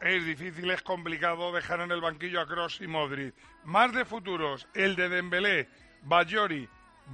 Es 0.00 0.24
difícil, 0.24 0.70
es 0.70 0.82
complicado 0.82 1.52
dejar 1.52 1.80
en 1.80 1.90
el 1.90 2.00
banquillo 2.00 2.40
a 2.40 2.46
Cross 2.46 2.80
y 2.80 2.86
Modric. 2.86 3.34
Más 3.64 3.92
de 3.92 4.04
futuros, 4.04 4.68
el 4.74 4.94
de 4.94 5.08
Dembélé, 5.08 5.68
Bayori. 6.02 6.68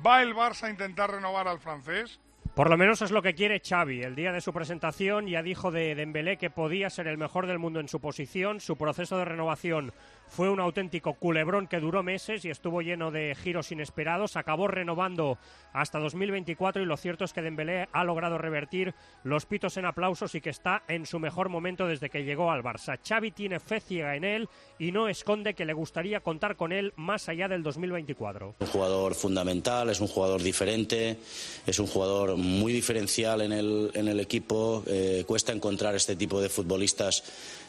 ¿Va 0.05 0.23
el 0.23 0.35
Barça 0.35 0.65
a 0.65 0.71
intentar 0.71 1.11
renovar 1.11 1.49
al 1.49 1.61
francés? 1.61 2.21
Por 2.55 2.71
lo 2.71 2.77
menos 2.77 3.03
es 3.03 3.11
lo 3.11 3.23
que 3.23 3.35
quiere 3.35 3.61
Xavi. 3.61 4.03
El 4.03 4.15
día 4.15 4.31
de 4.31 4.41
su 4.41 4.53
presentación 4.53 5.27
ya 5.27 5.43
dijo 5.43 5.73
de 5.73 5.95
Dembélé 5.95 6.37
que 6.37 6.51
podía 6.51 6.89
ser 6.89 7.09
el 7.09 7.19
mejor 7.19 7.47
del 7.47 7.59
mundo 7.59 7.81
en 7.81 7.89
su 7.89 8.01
posición. 8.01 8.61
Su 8.61 8.77
proceso 8.77 9.19
de 9.19 9.25
renovación 9.25 9.93
fue 10.29 10.51
un 10.51 10.61
auténtico 10.61 11.15
culebrón 11.15 11.67
que 11.67 11.81
duró 11.81 12.03
meses 12.03 12.45
y 12.45 12.51
estuvo 12.51 12.83
lleno 12.83 13.11
de 13.11 13.35
giros 13.35 13.73
inesperados. 13.73 14.37
Acabó 14.37 14.69
renovando 14.69 15.39
hasta 15.73 15.99
2024 15.99 16.83
y 16.83 16.87
lo 16.87 16.97
cierto 16.97 17.25
es 17.25 17.33
que 17.33 17.43
Dembélé 17.43 17.89
ha 17.93 18.05
logrado 18.05 18.39
revertir 18.39 18.95
los 19.23 19.47
pitos 19.47 19.77
en 19.77 19.87
aplausos 19.87 20.35
y 20.35 20.41
que 20.41 20.51
está 20.51 20.83
en 20.89 21.07
su 21.07 21.19
mejor 21.19 21.49
momento 21.49 21.87
desde 21.87 22.11
que 22.11 22.25
llegó 22.25 22.51
al 22.51 22.63
Barça. 22.63 22.99
Xavi 23.07 23.31
tiene 23.31 23.61
fe 23.61 23.81
ciega 23.81 24.17
en 24.17 24.25
él 24.25 24.49
y 24.79 24.93
no 24.93 25.09
esconde 25.09 25.55
que 25.55 25.65
le 25.65 25.73
gustaría 25.73 26.21
contar 26.21 26.57
con 26.57 26.73
él 26.73 26.93
más 26.97 27.29
allá 27.29 27.49
del 27.49 27.63
2024. 27.63 28.57
Un 28.59 28.67
jugador 28.67 29.15
fundamental, 29.15 29.91
es 29.91 30.01
un 30.01 30.09
jugador 30.09 30.43
diferente, 30.43 31.19
es 31.67 31.79
un 31.79 31.87
jugador 31.87 32.37
muy 32.37 32.73
diferencial 32.73 33.43
en 33.43 33.53
el, 33.53 34.21
equipo. 34.21 34.83
Eh, 34.87 35.25
cuesta 35.27 35.53
encontrar 35.53 35.95
este 35.95 36.17
tipo 36.17 36.41
de 36.41 36.49
futbolistas 36.49 37.23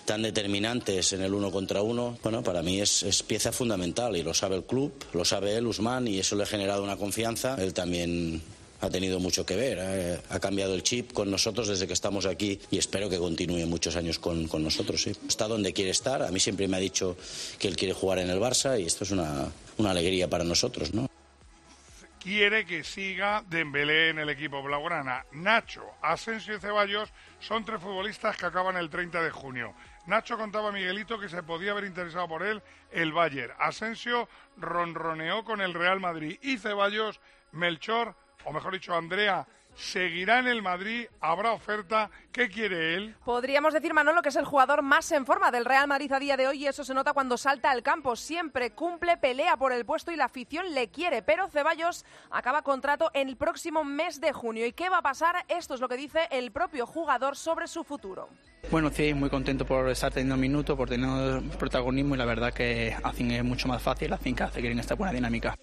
tan 0.05 0.21
determinantes 0.21 1.13
en 1.13 1.21
el 1.21 1.33
uno 1.33 1.51
contra 1.51 1.81
uno. 1.81 2.17
Bueno, 2.24 2.43
para 2.43 2.62
mí 2.62 2.79
es, 2.79 3.03
es, 3.03 3.24
pieza 3.24 3.51
fundamental 3.51 4.15
y 4.15 4.24
lo 4.24 4.33
sabe 4.33 4.55
el 4.55 4.63
club, 4.63 4.93
lo 5.13 5.25
sabe 5.25 5.55
él, 5.55 5.67
Usman, 5.67 6.07
y 6.07 6.19
eso 6.19 6.35
le 6.35 6.43
ha 6.43 6.47
generado 6.47 6.83
una 6.83 6.95
confianza. 6.95 7.55
Él 7.59 7.74
también 7.74 8.41
ha 8.81 8.89
tenido 8.89 9.19
mucho 9.19 9.45
que 9.45 9.55
ver. 9.55 9.79
¿eh? 9.81 10.19
Ha 10.29 10.39
cambiado 10.39 10.75
el 10.75 10.83
chip 10.83 11.12
con 11.12 11.29
nosotros 11.31 11.67
desde 11.67 11.88
que 11.88 11.93
estamos 11.93 12.25
aquí 12.25 12.59
y 12.71 12.77
espero 12.77 13.09
que 13.09 13.17
continúe 13.17 13.65
muchos 13.65 13.95
años 13.95 14.19
con, 14.19 14.47
con, 14.47 14.63
nosotros. 14.63 15.01
¿sí? 15.01 15.13
Está 15.27 15.47
donde 15.47 15.74
quiere 15.74 15.91
estar. 15.91 16.21
A 16.21 16.31
mí 16.31 16.39
siempre 16.39 16.67
me 16.67 16.77
ha 16.77 16.79
dicho 16.79 17.17
que 17.57 17.67
él 17.67 17.75
quiere 17.75 17.93
jugar 17.93 18.19
en 18.19 18.29
el 18.29 18.39
Barça 18.39 18.79
y 18.79 18.85
esto 18.85 19.03
es 19.03 19.12
una, 19.12 19.51
una 19.77 19.91
alegría 19.91 20.29
para 20.29 20.43
nosotros, 20.43 20.93
¿no? 20.93 21.09
quiere 22.25 22.65
que 22.65 22.83
siga 22.83 23.43
Dembélé 23.47 24.09
en 24.09 24.17
el 24.17 24.29
equipo 24.29 24.63
blaugrana. 24.63 25.24
Nacho, 25.33 25.85
Asensio 26.01 26.55
y 26.55 26.59
Ceballos 26.59 27.13
son 27.39 27.63
tres 27.63 27.79
futbolistas 27.79 28.35
que 28.35 28.47
acaban 28.47 28.77
el 28.77 28.89
30 28.89 29.21
de 29.21 29.29
junio. 29.29 29.75
Nacho 30.05 30.38
contaba 30.38 30.69
a 30.69 30.71
Miguelito 30.71 31.19
que 31.19 31.29
se 31.29 31.41
podía 31.41 31.71
haber 31.71 31.85
interesado 31.85 32.27
por 32.27 32.43
él 32.43 32.62
el 32.91 33.12
Bayern. 33.12 33.53
Asensio 33.59 34.29
ronroneó 34.57 35.43
con 35.43 35.62
el 35.62 35.74
Real 35.74 36.00
Madrid 36.00 36.38
y 36.41 36.57
Ceballos, 36.57 37.19
Melchor, 37.51 38.15
o 38.43 38.53
mejor 38.53 38.74
dicho, 38.74 38.95
Andrea, 38.95 39.47
seguirá 39.75 40.39
en 40.39 40.48
el 40.48 40.62
Madrid, 40.62 41.08
habrá 41.20 41.51
oferta. 41.51 42.10
¿Qué 42.32 42.50
quiere 42.50 42.96
él? 42.96 43.15
Podríamos 43.24 43.74
decir, 43.74 43.94
Manolo, 43.94 44.22
que 44.22 44.29
es 44.29 44.36
el 44.36 44.46
jugador 44.46 44.82
más 44.82 45.12
en 45.12 45.25
forma 45.25 45.51
del 45.51 45.65
Real 45.65 45.88
Madrid 45.88 46.12
a 46.12 46.20
día 46.20 46.38
de 46.38 46.48
hoy 46.48 46.63
y 46.63 46.67
eso 46.67 46.84
se 46.84 46.94
nota 46.94 47.13
cuando 47.13 47.38
salta 47.38 47.72
al 47.72 47.84
campo. 47.84 48.15
Siempre 48.15 48.72
cumple, 48.72 49.17
pelea 49.17 49.58
por 49.58 49.72
el 49.72 49.86
puesto 49.86 50.12
y 50.12 50.15
la 50.15 50.25
afición 50.25 50.74
le 50.74 50.89
quiere. 50.89 51.22
Pero 51.22 51.48
Ceballos 51.48 52.05
acaba 52.32 52.62
contrato 52.62 53.12
en 53.13 53.29
el 53.29 53.38
próximo 53.38 53.84
mes 53.84 54.20
de 54.20 54.34
junio. 54.34 54.65
¿Y 54.65 54.74
qué 54.74 54.89
va 54.89 54.98
a 54.98 55.01
pasar? 55.01 55.46
Esto 55.48 55.75
es 55.75 55.82
lo 55.82 55.88
que 55.88 55.98
dice 55.98 56.27
el 56.32 56.51
propio 56.51 56.86
jugador 56.86 57.36
sobre 57.36 57.67
su 57.67 57.84
futuro. 57.84 58.29
Bueno, 58.72 58.89
sí, 58.89 59.13
muy 59.13 59.29
contento 59.29 59.65
por 59.65 59.89
estar 59.89 60.12
teniendo 60.12 60.38
minutos, 60.38 60.75
por 60.75 60.89
tener 60.89 61.41
protagonismo 61.60 62.15
y 62.15 62.17
la 62.17 62.25
verdad 62.25 62.53
que 62.53 62.96
hacen 63.03 63.32
es 63.32 63.44
mucho 63.44 63.67
más 63.67 63.82
fácil, 63.82 64.12
hacen 64.12 64.36
que 64.36 64.48
seguir 64.48 64.72
en 64.72 64.79
esta 64.79 64.96
buena 64.96 65.13
dinámica. 65.13 65.55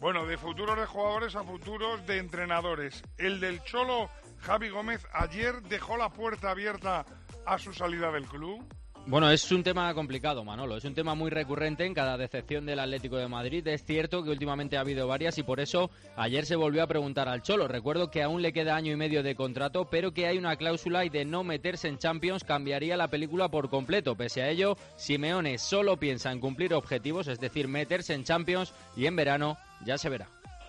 Bueno, 0.00 0.24
de 0.24 0.38
futuros 0.38 0.78
de 0.78 0.86
jugadores 0.86 1.36
a 1.36 1.44
futuros 1.44 2.06
de 2.06 2.16
entrenadores. 2.16 3.02
El 3.18 3.38
del 3.38 3.62
Cholo, 3.64 4.08
Javi 4.38 4.70
Gómez, 4.70 5.06
ayer 5.12 5.60
dejó 5.64 5.98
la 5.98 6.08
puerta 6.08 6.50
abierta 6.50 7.04
a 7.44 7.58
su 7.58 7.74
salida 7.74 8.10
del 8.10 8.24
club. 8.24 8.64
Bueno, 9.06 9.30
es 9.30 9.52
un 9.52 9.62
tema 9.62 9.92
complicado, 9.92 10.42
Manolo. 10.42 10.78
Es 10.78 10.84
un 10.84 10.94
tema 10.94 11.14
muy 11.14 11.30
recurrente 11.30 11.84
en 11.84 11.92
cada 11.92 12.16
decepción 12.16 12.64
del 12.64 12.78
Atlético 12.78 13.16
de 13.16 13.28
Madrid. 13.28 13.66
Es 13.66 13.84
cierto 13.84 14.22
que 14.22 14.30
últimamente 14.30 14.78
ha 14.78 14.80
habido 14.80 15.06
varias 15.06 15.36
y 15.36 15.42
por 15.42 15.60
eso 15.60 15.90
ayer 16.16 16.46
se 16.46 16.56
volvió 16.56 16.82
a 16.82 16.86
preguntar 16.86 17.28
al 17.28 17.42
Cholo. 17.42 17.68
Recuerdo 17.68 18.10
que 18.10 18.22
aún 18.22 18.40
le 18.40 18.54
queda 18.54 18.76
año 18.76 18.92
y 18.92 18.96
medio 18.96 19.22
de 19.22 19.34
contrato, 19.34 19.90
pero 19.90 20.14
que 20.14 20.26
hay 20.26 20.38
una 20.38 20.56
cláusula 20.56 21.04
y 21.04 21.10
de 21.10 21.26
no 21.26 21.44
meterse 21.44 21.88
en 21.88 21.98
Champions 21.98 22.44
cambiaría 22.44 22.96
la 22.96 23.08
película 23.08 23.50
por 23.50 23.68
completo. 23.68 24.16
Pese 24.16 24.42
a 24.42 24.48
ello, 24.48 24.76
Simeone 24.96 25.58
solo 25.58 25.98
piensa 25.98 26.32
en 26.32 26.40
cumplir 26.40 26.72
objetivos, 26.72 27.28
es 27.28 27.38
decir, 27.38 27.68
meterse 27.68 28.14
en 28.14 28.24
Champions 28.24 28.72
y 28.96 29.06
en 29.06 29.16
verano 29.16 29.58
ya 29.84 29.98
se 29.98 30.08
verá. 30.08 30.26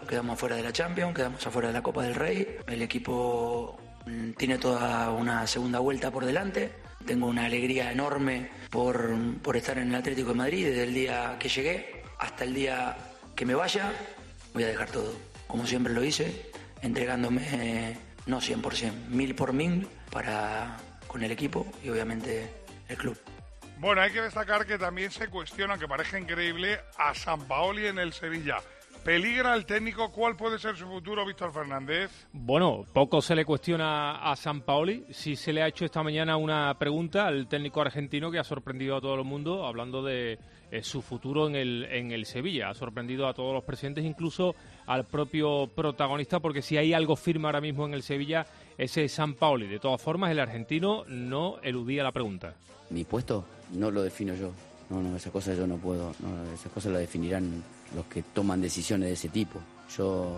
Quedamos 0.08 0.40
fuera 0.40 0.56
de 0.56 0.64
la 0.64 0.74
Champions, 0.74 1.16
quedamos 1.16 1.46
afuera 1.46 1.68
de 1.68 1.74
la 1.74 1.84
Copa 1.84 2.04
del 2.04 2.16
Rey. 2.16 2.58
El 2.68 2.82
equipo 2.82 3.80
mm, 4.06 4.32
tiene 4.32 4.58
toda 4.58 5.12
una 5.12 5.46
segunda 5.46 5.80
vuelta 5.80 6.10
por 6.12 6.26
delante. 6.26 6.72
Tengo 7.06 7.28
una 7.28 7.46
alegría 7.46 7.92
enorme 7.92 8.50
por, 8.70 9.16
por 9.42 9.58
estar 9.58 9.78
en 9.78 9.90
el 9.90 9.96
Atlético 9.96 10.30
de 10.30 10.36
Madrid 10.36 10.66
desde 10.68 10.84
el 10.84 10.94
día 10.94 11.36
que 11.40 11.50
llegué 11.50 12.04
hasta 12.20 12.44
el 12.44 12.54
día 12.54 12.98
que 13.36 13.46
me 13.46 13.54
vaya. 13.54 13.92
Voy 14.54 14.64
a 14.64 14.68
dejar 14.68 14.90
todo, 14.90 15.14
como 15.48 15.66
siempre 15.66 15.94
lo 15.94 16.04
hice, 16.04 16.52
entregándome 16.82 17.42
eh, 17.54 17.98
no 18.26 18.40
100%, 18.40 19.08
mil 19.08 19.36
por 19.36 19.54
mil 19.54 19.88
para 20.12 20.78
con 21.08 21.24
el 21.24 21.32
equipo 21.32 21.68
y 21.84 21.90
obviamente 21.90 22.54
el 22.88 22.98
club. 22.98 23.18
Bueno, 23.78 24.02
hay 24.02 24.12
que 24.12 24.22
destacar 24.22 24.66
que 24.66 24.78
también 24.78 25.10
se 25.10 25.28
cuestiona, 25.28 25.78
que 25.78 25.88
parece 25.88 26.20
increíble, 26.20 26.80
a 26.98 27.16
San 27.16 27.48
Paoli 27.48 27.88
en 27.88 27.98
el 27.98 28.14
Sevilla. 28.14 28.60
¿Peligra 29.04 29.56
el 29.56 29.66
técnico? 29.66 30.12
¿Cuál 30.12 30.36
puede 30.36 30.60
ser 30.60 30.76
su 30.78 30.86
futuro, 30.86 31.26
Víctor 31.26 31.52
Fernández? 31.52 32.12
Bueno, 32.34 32.86
poco 32.94 33.20
se 33.20 33.34
le 33.34 33.44
cuestiona 33.44 34.18
a 34.32 34.36
San 34.36 34.62
Paoli. 34.62 35.06
Sí 35.10 35.36
se 35.36 35.52
le 35.52 35.64
ha 35.64 35.68
hecho 35.68 35.86
esta 35.86 36.04
mañana 36.04 36.38
una 36.38 36.78
pregunta 36.78 37.26
al 37.26 37.48
técnico 37.48 37.82
argentino 37.82 38.30
que 38.30 38.38
ha 38.38 38.44
sorprendido 38.44 38.96
a 38.96 39.02
todo 39.02 39.16
el 39.16 39.24
mundo 39.24 39.66
hablando 39.66 40.04
de 40.04 40.38
eh, 40.70 40.84
su 40.84 41.02
futuro 41.02 41.48
en 41.48 41.56
el, 41.56 41.86
en 41.86 42.12
el 42.12 42.28
Sevilla. 42.28 42.70
Ha 42.70 42.76
sorprendido 42.76 43.28
a 43.28 43.34
todos 43.34 43.56
los 43.56 43.64
presentes, 43.64 44.06
incluso 44.06 44.54
al 44.86 45.06
propio 45.06 45.68
protagonista, 45.76 46.40
porque 46.40 46.62
si 46.62 46.78
hay 46.78 46.94
algo 46.94 47.16
firme 47.16 47.48
ahora 47.48 47.60
mismo 47.60 47.88
en 47.88 47.96
el 47.96 48.04
Sevilla, 48.04 48.46
ese 48.78 49.06
es 49.06 49.14
San 49.14 49.34
Paoli. 49.34 49.68
De 49.68 49.80
todas 49.80 50.00
formas, 50.00 50.30
el 50.30 50.40
argentino 50.40 51.06
no 51.08 51.58
eludía 51.64 52.04
la 52.04 52.12
pregunta. 52.12 52.54
Mi 52.92 53.04
puesto 53.04 53.46
no 53.74 53.90
lo 53.90 54.04
defino 54.04 54.36
yo. 54.36 54.52
No, 54.92 55.02
no, 55.02 55.16
esas 55.16 55.32
cosas 55.32 55.58
yo 55.58 55.66
no 55.66 55.78
puedo. 55.78 56.14
No, 56.20 56.54
esas 56.54 56.72
cosas 56.72 56.92
las 56.92 57.02
definirán 57.02 57.64
los 57.96 58.06
que 58.06 58.24
toman 58.24 58.62
decisiones 58.62 59.10
de 59.10 59.14
ese 59.14 59.30
tipo. 59.30 59.60
Yo, 59.98 60.38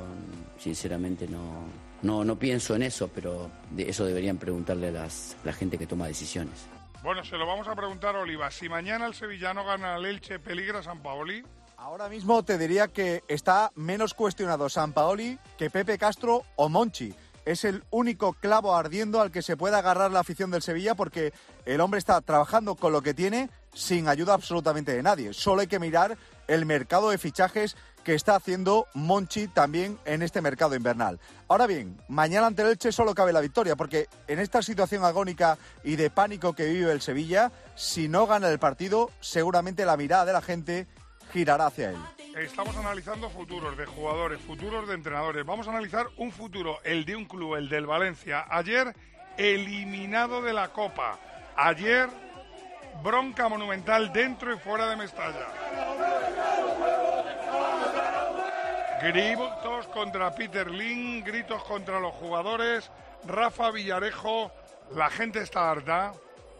sinceramente, 0.57 1.27
no, 1.27 1.65
no, 2.01 2.23
no 2.23 2.37
pienso 2.37 2.75
en 2.75 2.83
eso, 2.83 3.09
pero 3.13 3.49
de 3.71 3.89
eso 3.89 4.05
deberían 4.05 4.37
preguntarle 4.37 4.89
a 4.89 4.91
las, 4.91 5.37
la 5.43 5.53
gente 5.53 5.77
que 5.77 5.87
toma 5.87 6.07
decisiones. 6.07 6.65
Bueno, 7.03 7.23
se 7.23 7.37
lo 7.37 7.45
vamos 7.45 7.67
a 7.67 7.75
preguntar 7.75 8.15
a 8.15 8.21
Oliva. 8.21 8.49
Si 8.49 8.69
mañana 8.69 9.05
el 9.05 9.13
sevillano 9.13 9.65
gana 9.65 9.97
el 9.97 10.05
Elche, 10.05 10.39
¿peligra 10.39 10.81
San 10.81 11.01
Paoli? 11.01 11.43
Ahora 11.77 12.07
mismo 12.07 12.43
te 12.43 12.57
diría 12.57 12.87
que 12.87 13.23
está 13.27 13.71
menos 13.75 14.13
cuestionado 14.13 14.69
San 14.69 14.93
Paoli 14.93 15.37
que 15.57 15.69
Pepe 15.69 15.97
Castro 15.97 16.43
o 16.55 16.69
Monchi. 16.69 17.13
Es 17.43 17.65
el 17.65 17.83
único 17.91 18.31
clavo 18.31 18.73
ardiendo 18.73 19.19
al 19.19 19.31
que 19.31 19.41
se 19.41 19.57
puede 19.57 19.75
agarrar 19.75 20.09
la 20.11 20.21
afición 20.21 20.49
del 20.49 20.61
Sevilla 20.61 20.95
porque 20.95 21.33
el 21.65 21.81
hombre 21.81 21.97
está 21.97 22.21
trabajando 22.21 22.75
con 22.75 22.93
lo 22.93 23.01
que 23.01 23.13
tiene 23.13 23.49
sin 23.73 24.07
ayuda 24.07 24.33
absolutamente 24.33 24.93
de 24.93 25.03
nadie. 25.03 25.33
Solo 25.33 25.59
hay 25.59 25.67
que 25.67 25.79
mirar 25.79 26.17
el 26.47 26.65
mercado 26.65 27.09
de 27.09 27.17
fichajes 27.17 27.75
que 28.03 28.13
está 28.15 28.35
haciendo 28.35 28.87
Monchi 28.93 29.47
también 29.47 29.97
en 30.05 30.21
este 30.21 30.41
mercado 30.41 30.75
invernal. 30.75 31.19
Ahora 31.47 31.67
bien, 31.67 31.97
mañana 32.07 32.47
ante 32.47 32.61
el 32.61 32.69
Elche 32.69 32.91
solo 32.91 33.15
cabe 33.15 33.33
la 33.33 33.41
victoria, 33.41 33.75
porque 33.75 34.07
en 34.27 34.39
esta 34.39 34.61
situación 34.61 35.05
agónica 35.05 35.57
y 35.83 35.95
de 35.95 36.09
pánico 36.09 36.53
que 36.53 36.65
vive 36.65 36.91
el 36.91 37.01
Sevilla, 37.01 37.51
si 37.75 38.09
no 38.09 38.27
gana 38.27 38.49
el 38.49 38.59
partido, 38.59 39.09
seguramente 39.21 39.85
la 39.85 39.97
mirada 39.97 40.25
de 40.25 40.33
la 40.33 40.41
gente 40.41 40.87
girará 41.31 41.67
hacia 41.67 41.91
él. 41.91 41.97
Estamos 42.35 42.75
analizando 42.75 43.29
futuros 43.29 43.77
de 43.77 43.85
jugadores, 43.85 44.41
futuros 44.41 44.87
de 44.87 44.95
entrenadores. 44.95 45.45
Vamos 45.45 45.67
a 45.67 45.71
analizar 45.71 46.07
un 46.17 46.31
futuro, 46.31 46.79
el 46.83 47.05
de 47.05 47.15
un 47.15 47.25
club, 47.25 47.55
el 47.55 47.69
del 47.69 47.85
Valencia. 47.85 48.45
Ayer 48.49 48.93
eliminado 49.37 50.41
de 50.41 50.53
la 50.53 50.69
Copa. 50.69 51.19
Ayer 51.55 52.09
bronca 53.01 53.49
monumental 53.49 54.11
dentro 54.11 54.53
y 54.53 54.57
fuera 54.57 54.89
de 54.89 54.95
Mestalla. 54.95 55.47
Gritos 59.01 59.87
contra 59.87 60.33
Peter 60.33 60.69
Lin, 60.69 61.23
gritos 61.23 61.63
contra 61.63 61.99
los 61.99 62.13
jugadores. 62.13 62.89
Rafa 63.25 63.71
Villarejo, 63.71 64.51
la 64.91 65.09
gente 65.09 65.41
está 65.41 65.69
harta. 65.71 66.13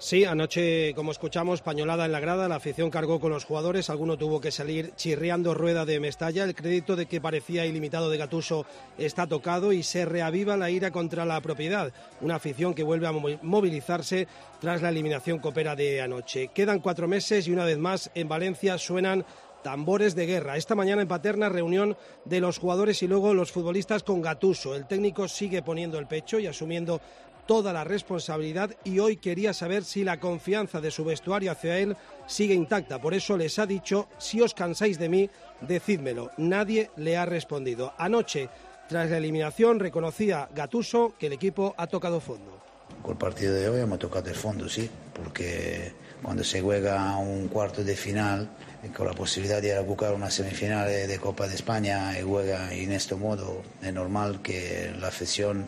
Sí, 0.04 0.26
anoche, 0.26 0.94
como 0.96 1.14
escuchamos, 1.14 1.62
pañolada 1.62 2.04
en 2.04 2.12
la 2.12 2.20
grada, 2.20 2.50
la 2.50 2.58
afición 2.58 2.90
cargó 2.90 3.22
con 3.22 3.32
los 3.32 3.46
jugadores, 3.46 3.90
alguno 3.90 4.18
tuvo 4.18 4.42
que 4.42 4.52
salir 4.52 4.92
chirriando 4.98 5.54
rueda 5.54 5.86
de 5.86 6.02
Mestalla, 6.02 6.44
el 6.44 6.56
crédito 6.56 6.98
de 6.98 7.06
que 7.06 7.22
parecía 7.22 7.66
ilimitado 7.66 8.10
de 8.10 8.18
Gatuso 8.18 8.66
está 8.98 9.28
tocado 9.28 9.72
y 9.72 9.82
se 9.82 10.04
reaviva 10.04 10.58
la 10.58 10.70
ira 10.70 10.92
contra 10.92 11.24
la 11.24 11.40
propiedad, 11.40 11.94
una 12.20 12.36
afición 12.36 12.74
que 12.74 12.84
vuelve 12.84 13.08
a 13.08 13.14
movilizarse 13.14 14.28
tras 14.60 14.82
la 14.82 14.90
eliminación 14.90 15.40
copera 15.40 15.74
de 15.74 16.02
anoche. 16.02 16.50
Quedan 16.50 16.82
cuatro 16.82 17.08
meses 17.08 17.48
y 17.48 17.54
una 17.54 17.64
vez 17.64 17.78
más 17.78 18.12
en 18.14 18.28
Valencia 18.28 18.78
suenan 18.78 19.24
tambores 19.64 20.16
de 20.16 20.26
guerra. 20.26 20.58
Esta 20.58 20.76
mañana 20.76 21.02
en 21.02 21.08
Paterna 21.08 21.48
reunión 21.48 21.96
de 22.26 22.42
los 22.42 22.58
jugadores 22.58 23.02
y 23.02 23.08
luego 23.08 23.34
los 23.34 23.54
futbolistas 23.54 24.04
con 24.04 24.22
Gatuso. 24.22 24.76
El 24.76 24.86
técnico 24.86 25.30
sigue 25.30 25.62
poniendo 25.62 25.98
el 25.98 26.08
pecho 26.08 26.40
y 26.40 26.48
asumiendo 26.48 27.00
toda 27.46 27.74
la 27.74 27.84
responsabilidad 27.84 28.72
y 28.84 29.00
hoy 29.00 29.18
quería 29.18 29.54
saber 29.54 29.84
si 29.84 30.04
la 30.04 30.20
confianza 30.20 30.82
de 30.82 30.92
su 30.92 31.04
vestuario 31.04 31.52
hacia 31.52 31.78
él 31.78 31.96
sigue 32.28 32.54
intacta. 32.54 33.02
Por 33.02 33.14
eso 33.14 33.38
les 33.38 33.60
ha 33.60 33.66
dicho, 33.66 34.08
si 34.18 34.42
os 34.42 34.54
cansáis 34.54 35.00
de 35.00 35.10
mí, 35.10 35.30
decídmelo. 35.62 36.32
Nadie 36.38 36.92
le 36.98 37.18
ha 37.18 37.26
respondido. 37.26 37.94
Anoche, 37.98 38.50
tras 38.88 39.10
la 39.10 39.18
eliminación, 39.18 39.80
reconocía 39.80 40.50
Gatuso 40.54 41.14
que 41.18 41.28
el 41.28 41.34
equipo 41.34 41.74
ha 41.78 41.88
tocado 41.88 42.20
fondo. 42.20 42.62
Con 43.02 43.14
el 43.14 43.18
partido 43.18 43.54
de 43.54 43.70
hoy 43.70 43.82
hemos 43.82 44.00
tocado 44.00 44.30
el 44.30 44.36
fondo, 44.36 44.70
sí, 44.70 44.90
porque 45.14 45.94
cuando 46.22 46.44
se 46.44 46.62
juega 46.62 47.18
un 47.18 47.48
cuarto 47.48 47.84
de 47.84 47.96
final 47.96 48.50
con 48.92 49.08
la 49.08 49.14
posibilidad 49.14 49.62
de 49.62 49.70
ir 49.70 49.76
a 49.76 49.82
buscar 49.82 50.14
una 50.14 50.30
semifinal 50.30 50.88
de 50.88 51.20
Copa 51.20 51.48
de 51.48 51.56
España 51.56 52.18
y 52.20 52.24
juega 52.24 52.74
en 52.74 52.92
este 52.92 53.16
modo, 53.16 53.64
es 53.82 53.94
normal 53.94 54.42
que 54.42 54.94
la 55.00 55.08
afición 55.08 55.68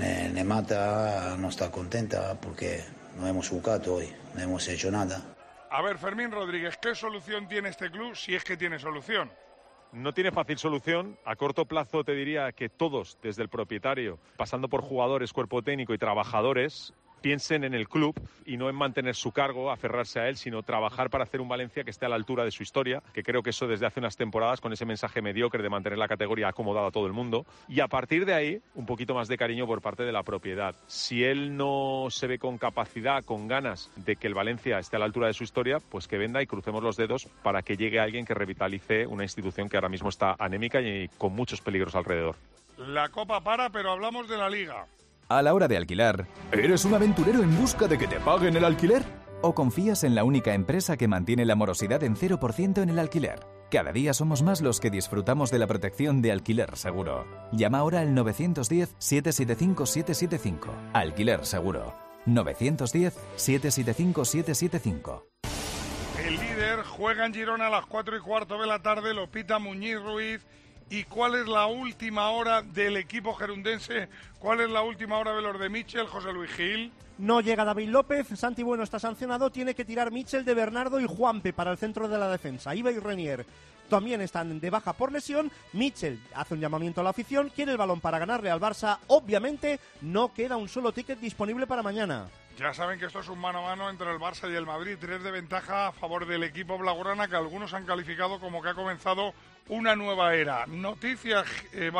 en 0.00 0.46
mata 0.46 1.36
no 1.38 1.48
está 1.48 1.70
contenta 1.70 2.34
porque 2.40 2.82
no 3.18 3.26
hemos 3.26 3.50
buscado 3.50 3.94
hoy, 3.94 4.12
no 4.34 4.42
hemos 4.42 4.66
hecho 4.68 4.90
nada. 4.90 5.22
A 5.70 5.82
ver, 5.82 5.98
Fermín 5.98 6.30
Rodríguez, 6.30 6.76
¿qué 6.76 6.94
solución 6.94 7.48
tiene 7.48 7.68
este 7.68 7.90
club 7.90 8.14
si 8.16 8.34
es 8.34 8.44
que 8.44 8.56
tiene 8.56 8.78
solución? 8.78 9.30
No 9.92 10.12
tiene 10.12 10.32
fácil 10.32 10.58
solución. 10.58 11.18
A 11.24 11.36
corto 11.36 11.64
plazo 11.64 12.04
te 12.04 12.12
diría 12.12 12.52
que 12.52 12.68
todos, 12.68 13.18
desde 13.22 13.42
el 13.42 13.48
propietario, 13.48 14.18
pasando 14.36 14.68
por 14.68 14.82
jugadores, 14.82 15.32
cuerpo 15.32 15.62
técnico 15.62 15.94
y 15.94 15.98
trabajadores, 15.98 16.92
piensen 17.20 17.64
en 17.64 17.74
el 17.74 17.88
club 17.88 18.14
y 18.44 18.56
no 18.56 18.68
en 18.68 18.76
mantener 18.76 19.14
su 19.14 19.32
cargo, 19.32 19.70
aferrarse 19.70 20.20
a 20.20 20.28
él, 20.28 20.36
sino 20.36 20.62
trabajar 20.62 21.10
para 21.10 21.24
hacer 21.24 21.40
un 21.40 21.48
Valencia 21.48 21.84
que 21.84 21.90
esté 21.90 22.06
a 22.06 22.08
la 22.08 22.16
altura 22.16 22.44
de 22.44 22.50
su 22.50 22.62
historia, 22.62 23.02
que 23.12 23.22
creo 23.22 23.42
que 23.42 23.50
eso 23.50 23.66
desde 23.66 23.86
hace 23.86 24.00
unas 24.00 24.16
temporadas, 24.16 24.60
con 24.60 24.72
ese 24.72 24.84
mensaje 24.84 25.22
mediocre 25.22 25.62
de 25.62 25.68
mantener 25.68 25.98
la 25.98 26.08
categoría 26.08 26.48
acomodada 26.48 26.88
a 26.88 26.90
todo 26.90 27.06
el 27.06 27.12
mundo. 27.12 27.46
Y 27.68 27.80
a 27.80 27.88
partir 27.88 28.24
de 28.26 28.34
ahí, 28.34 28.60
un 28.74 28.86
poquito 28.86 29.14
más 29.14 29.28
de 29.28 29.36
cariño 29.36 29.66
por 29.66 29.80
parte 29.80 30.04
de 30.04 30.12
la 30.12 30.22
propiedad. 30.22 30.74
Si 30.86 31.24
él 31.24 31.56
no 31.56 32.06
se 32.10 32.26
ve 32.26 32.38
con 32.38 32.58
capacidad, 32.58 33.24
con 33.24 33.48
ganas 33.48 33.90
de 33.96 34.16
que 34.16 34.26
el 34.26 34.34
Valencia 34.34 34.78
esté 34.78 34.96
a 34.96 34.98
la 34.98 35.06
altura 35.06 35.26
de 35.26 35.34
su 35.34 35.44
historia, 35.44 35.78
pues 35.80 36.06
que 36.06 36.18
venda 36.18 36.42
y 36.42 36.46
crucemos 36.46 36.82
los 36.82 36.96
dedos 36.96 37.26
para 37.42 37.62
que 37.62 37.76
llegue 37.76 38.00
alguien 38.00 38.24
que 38.24 38.34
revitalice 38.34 39.06
una 39.06 39.24
institución 39.24 39.68
que 39.68 39.76
ahora 39.76 39.88
mismo 39.88 40.08
está 40.08 40.36
anémica 40.38 40.80
y 40.80 41.08
con 41.18 41.32
muchos 41.32 41.60
peligros 41.60 41.94
alrededor. 41.94 42.36
La 42.76 43.08
copa 43.08 43.40
para, 43.40 43.70
pero 43.70 43.90
hablamos 43.90 44.28
de 44.28 44.36
la 44.36 44.50
liga. 44.50 44.86
A 45.28 45.42
la 45.42 45.54
hora 45.54 45.66
de 45.66 45.76
alquilar, 45.76 46.28
¿eres 46.52 46.84
un 46.84 46.94
aventurero 46.94 47.42
en 47.42 47.60
busca 47.60 47.88
de 47.88 47.98
que 47.98 48.06
te 48.06 48.20
paguen 48.20 48.56
el 48.56 48.64
alquiler? 48.64 49.02
¿O 49.42 49.56
confías 49.56 50.04
en 50.04 50.14
la 50.14 50.22
única 50.22 50.54
empresa 50.54 50.96
que 50.96 51.08
mantiene 51.08 51.44
la 51.44 51.56
morosidad 51.56 52.04
en 52.04 52.14
0% 52.14 52.80
en 52.80 52.90
el 52.90 53.00
alquiler? 53.00 53.44
Cada 53.68 53.90
día 53.90 54.14
somos 54.14 54.44
más 54.44 54.60
los 54.60 54.78
que 54.78 54.88
disfrutamos 54.88 55.50
de 55.50 55.58
la 55.58 55.66
protección 55.66 56.22
de 56.22 56.30
Alquiler 56.30 56.76
Seguro. 56.76 57.26
Llama 57.50 57.78
ahora 57.78 58.02
al 58.02 58.14
910-775-775. 58.14 60.68
Alquiler 60.92 61.44
Seguro. 61.44 61.92
910-775-775. 62.26 65.24
El 66.24 66.36
líder 66.36 66.84
juega 66.84 67.26
en 67.26 67.34
Girona 67.34 67.66
a 67.66 67.70
las 67.70 67.86
4 67.86 68.16
y 68.16 68.20
cuarto 68.20 68.60
de 68.60 68.68
la 68.68 68.80
tarde, 68.80 69.12
lo 69.12 69.28
pita 69.28 69.58
Muñiz 69.58 70.00
Ruiz. 70.00 70.46
¿Y 70.88 71.02
cuál 71.04 71.34
es 71.34 71.48
la 71.48 71.66
última 71.66 72.30
hora 72.30 72.62
del 72.62 72.96
equipo 72.96 73.34
gerundense? 73.34 74.08
¿Cuál 74.38 74.60
es 74.60 74.70
la 74.70 74.82
última 74.82 75.18
hora 75.18 75.34
de 75.34 75.42
los 75.42 75.58
de 75.58 75.68
Michel, 75.68 76.06
José 76.06 76.32
Luis 76.32 76.52
Gil? 76.52 76.92
No 77.18 77.40
llega 77.40 77.64
David 77.64 77.88
López, 77.88 78.28
Santi 78.34 78.62
Bueno 78.62 78.84
está 78.84 79.00
sancionado, 79.00 79.50
tiene 79.50 79.74
que 79.74 79.84
tirar 79.84 80.12
Michel 80.12 80.44
de 80.44 80.54
Bernardo 80.54 81.00
y 81.00 81.06
Juanpe 81.06 81.52
para 81.52 81.72
el 81.72 81.78
centro 81.78 82.06
de 82.06 82.18
la 82.18 82.28
defensa. 82.28 82.74
Iba 82.74 82.92
y 82.92 82.98
Renier 83.00 83.44
también 83.88 84.20
están 84.20 84.60
de 84.60 84.70
baja 84.70 84.92
por 84.92 85.10
lesión. 85.10 85.50
Michel 85.72 86.20
hace 86.34 86.54
un 86.54 86.60
llamamiento 86.60 87.00
a 87.00 87.04
la 87.04 87.10
afición, 87.10 87.50
quiere 87.54 87.72
el 87.72 87.78
balón 87.78 88.00
para 88.00 88.20
ganarle 88.20 88.50
al 88.50 88.60
Barça. 88.60 88.98
Obviamente 89.08 89.80
no 90.02 90.32
queda 90.32 90.56
un 90.56 90.68
solo 90.68 90.92
ticket 90.92 91.18
disponible 91.18 91.66
para 91.66 91.82
mañana. 91.82 92.28
Ya 92.58 92.72
saben 92.72 92.98
que 92.98 93.06
esto 93.06 93.20
es 93.20 93.28
un 93.28 93.38
mano 93.38 93.58
a 93.58 93.62
mano 93.62 93.90
entre 93.90 94.10
el 94.10 94.18
Barça 94.18 94.50
y 94.50 94.54
el 94.54 94.66
Madrid, 94.66 94.96
tres 95.00 95.22
de 95.22 95.30
ventaja 95.30 95.88
a 95.88 95.92
favor 95.92 96.26
del 96.26 96.42
equipo 96.44 96.78
blaugrana 96.78 97.28
que 97.28 97.36
algunos 97.36 97.74
han 97.74 97.84
calificado 97.84 98.40
como 98.40 98.62
que 98.62 98.70
ha 98.70 98.74
comenzado 98.74 99.34
una 99.68 99.96
nueva 99.96 100.34
era. 100.34 100.66
Noticias, 100.66 101.46
eh, 101.72 101.90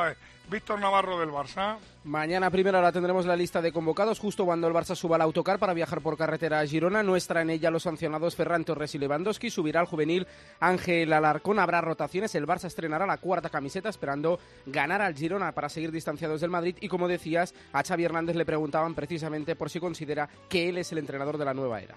Víctor 0.48 0.78
Navarro 0.78 1.18
del 1.18 1.30
Barça. 1.30 1.76
Mañana 2.04 2.50
primera 2.50 2.78
hora 2.78 2.92
tendremos 2.92 3.26
la 3.26 3.34
lista 3.34 3.60
de 3.60 3.72
convocados 3.72 4.20
justo 4.20 4.44
cuando 4.44 4.68
el 4.68 4.74
Barça 4.74 4.94
suba 4.94 5.16
al 5.16 5.22
autocar 5.22 5.58
para 5.58 5.74
viajar 5.74 6.00
por 6.00 6.16
carretera 6.16 6.60
a 6.60 6.66
Girona. 6.66 7.02
No 7.02 7.16
estará 7.16 7.42
en 7.42 7.50
ella 7.50 7.72
los 7.72 7.82
sancionados 7.82 8.36
Ferran 8.36 8.64
Torres 8.64 8.94
y 8.94 8.98
Lewandowski. 8.98 9.50
Subirá 9.50 9.80
el 9.80 9.86
juvenil 9.86 10.26
Ángel 10.60 11.12
Alarcón. 11.12 11.58
Habrá 11.58 11.80
rotaciones. 11.80 12.34
El 12.36 12.46
Barça 12.46 12.66
estrenará 12.66 13.06
la 13.06 13.18
cuarta 13.18 13.50
camiseta 13.50 13.88
esperando 13.88 14.38
ganar 14.66 15.02
al 15.02 15.16
Girona 15.16 15.50
para 15.50 15.68
seguir 15.68 15.90
distanciados 15.90 16.40
del 16.40 16.50
Madrid. 16.50 16.76
Y 16.80 16.86
como 16.86 17.08
decías, 17.08 17.52
a 17.72 17.82
Xavi 17.82 18.04
Hernández 18.04 18.36
le 18.36 18.46
preguntaban 18.46 18.94
precisamente 18.94 19.56
por 19.56 19.68
si 19.68 19.80
considera 19.80 20.28
que 20.48 20.68
él 20.68 20.78
es 20.78 20.92
el 20.92 20.98
entrenador 20.98 21.38
de 21.38 21.44
la 21.44 21.54
nueva 21.54 21.80
era. 21.80 21.96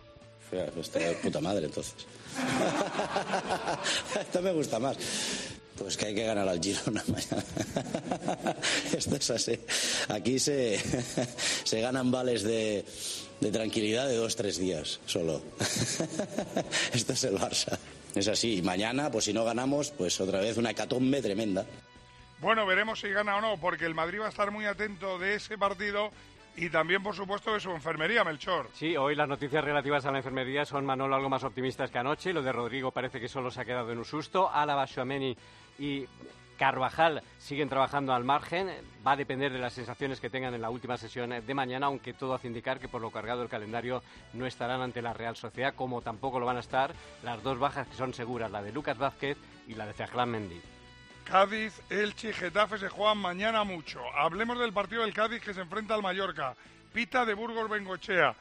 Está 0.52 0.98
de 0.98 1.14
puta 1.14 1.40
madre 1.40 1.68
entonces. 1.68 2.08
Esto 4.20 4.42
me 4.42 4.52
gusta 4.52 4.80
más. 4.80 5.59
Pues 5.80 5.98
que 5.98 6.08
hay 6.08 6.16
que 6.16 6.26
ganar 6.26 6.48
al 6.48 6.62
Girona 6.62 7.04
mañana. 7.08 8.56
Esto 8.96 9.16
es 9.16 9.30
así. 9.32 9.60
Aquí 10.10 10.38
se, 10.40 10.78
se 11.64 11.82
ganan 11.82 12.12
vales 12.12 12.44
de, 12.44 12.86
de 13.40 13.52
tranquilidad 13.52 14.08
de 14.08 14.16
dos, 14.16 14.36
tres 14.36 14.58
días 14.58 15.00
solo. 15.06 15.42
Esto 16.94 17.14
es 17.14 17.24
el 17.24 17.38
Barça. 17.38 17.78
Es 18.14 18.28
así. 18.28 18.58
Y 18.58 18.62
mañana, 18.62 19.10
pues 19.10 19.26
si 19.26 19.34
no 19.34 19.46
ganamos, 19.46 19.92
pues 19.92 20.20
otra 20.20 20.40
vez 20.40 20.58
una 20.58 20.72
hecatombe 20.72 21.22
tremenda. 21.22 21.66
Bueno, 22.42 22.66
veremos 22.66 23.00
si 23.00 23.10
gana 23.10 23.38
o 23.38 23.42
no, 23.42 23.58
porque 23.58 23.86
el 23.86 23.96
Madrid 23.96 24.20
va 24.22 24.28
a 24.28 24.30
estar 24.30 24.52
muy 24.52 24.66
atento 24.66 25.20
de 25.20 25.36
ese 25.36 25.58
partido 25.58 26.12
y 26.56 26.70
también, 26.70 27.02
por 27.02 27.16
supuesto, 27.16 27.54
de 27.54 27.60
su 27.60 27.72
enfermería, 27.72 28.24
Melchor. 28.24 28.70
Sí, 28.74 28.98
hoy 28.98 29.16
las 29.16 29.30
noticias 29.30 29.64
relativas 29.64 30.06
a 30.06 30.12
la 30.12 30.18
enfermería 30.18 30.66
son, 30.66 30.86
Manolo, 30.86 31.16
algo 31.16 31.30
más 31.30 31.44
optimistas 31.44 31.90
que 31.90 31.98
anoche. 31.98 32.34
Lo 32.34 32.42
de 32.42 32.52
Rodrigo 32.52 32.92
parece 32.92 33.20
que 33.20 33.30
solo 33.30 33.50
se 33.50 33.62
ha 33.62 33.66
quedado 33.66 33.92
en 33.92 33.98
un 33.98 34.06
susto. 34.06 34.50
Álava, 34.52 34.86
Schuameni 34.86 35.36
y 35.80 36.08
Carvajal 36.60 37.24
siguen 37.38 37.70
trabajando 37.70 38.14
al 38.14 38.26
margen. 38.26 38.68
Va 39.08 39.14
a 39.14 39.16
depender 39.16 39.52
de 39.52 39.60
las 39.60 39.74
sensaciones 39.74 40.20
que 40.20 40.30
tengan 40.30 40.54
en 40.54 40.62
la 40.62 40.70
última 40.70 40.98
sesión 40.98 41.30
de 41.30 41.54
mañana, 41.54 41.88
aunque 41.88 42.14
todo 42.14 42.34
hace 42.34 42.48
indicar 42.48 42.80
que 42.80 42.90
por 42.90 43.02
lo 43.02 43.12
cargado 43.12 43.40
del 43.40 43.50
calendario 43.50 44.04
no 44.34 44.46
estarán 44.46 44.82
ante 44.82 45.02
la 45.02 45.14
Real 45.14 45.38
Sociedad, 45.38 45.74
como 45.74 46.02
tampoco 46.02 46.40
lo 46.40 46.46
van 46.46 46.58
a 46.58 46.60
estar 46.60 46.94
las 47.24 47.42
dos 47.42 47.58
bajas 47.58 47.88
que 47.88 47.96
son 47.96 48.14
seguras, 48.14 48.52
la 48.52 48.62
de 48.62 48.74
Lucas 48.74 48.98
Vázquez 48.98 49.38
y 49.68 49.76
la 49.76 49.86
de 49.86 49.94
Ferland 49.94 50.34
Mendy. 50.34 50.62
Cádiz, 51.24 51.80
Elche 51.90 52.32
y 52.32 52.34
Getafe 52.34 52.78
se 52.78 52.90
juegan 52.90 53.20
mañana 53.20 53.64
mucho. 53.64 54.02
Hablemos 54.16 54.60
del 54.60 54.74
partido 54.74 55.04
del 55.04 55.14
Cádiz 55.14 55.42
que 55.42 55.54
se 55.54 55.62
enfrenta 55.62 55.94
al 55.94 56.02
Mallorca. 56.02 56.56
Pita 56.94 57.24
de 57.24 57.36
Burgos 57.36 57.70
Bengochea. 57.70 58.36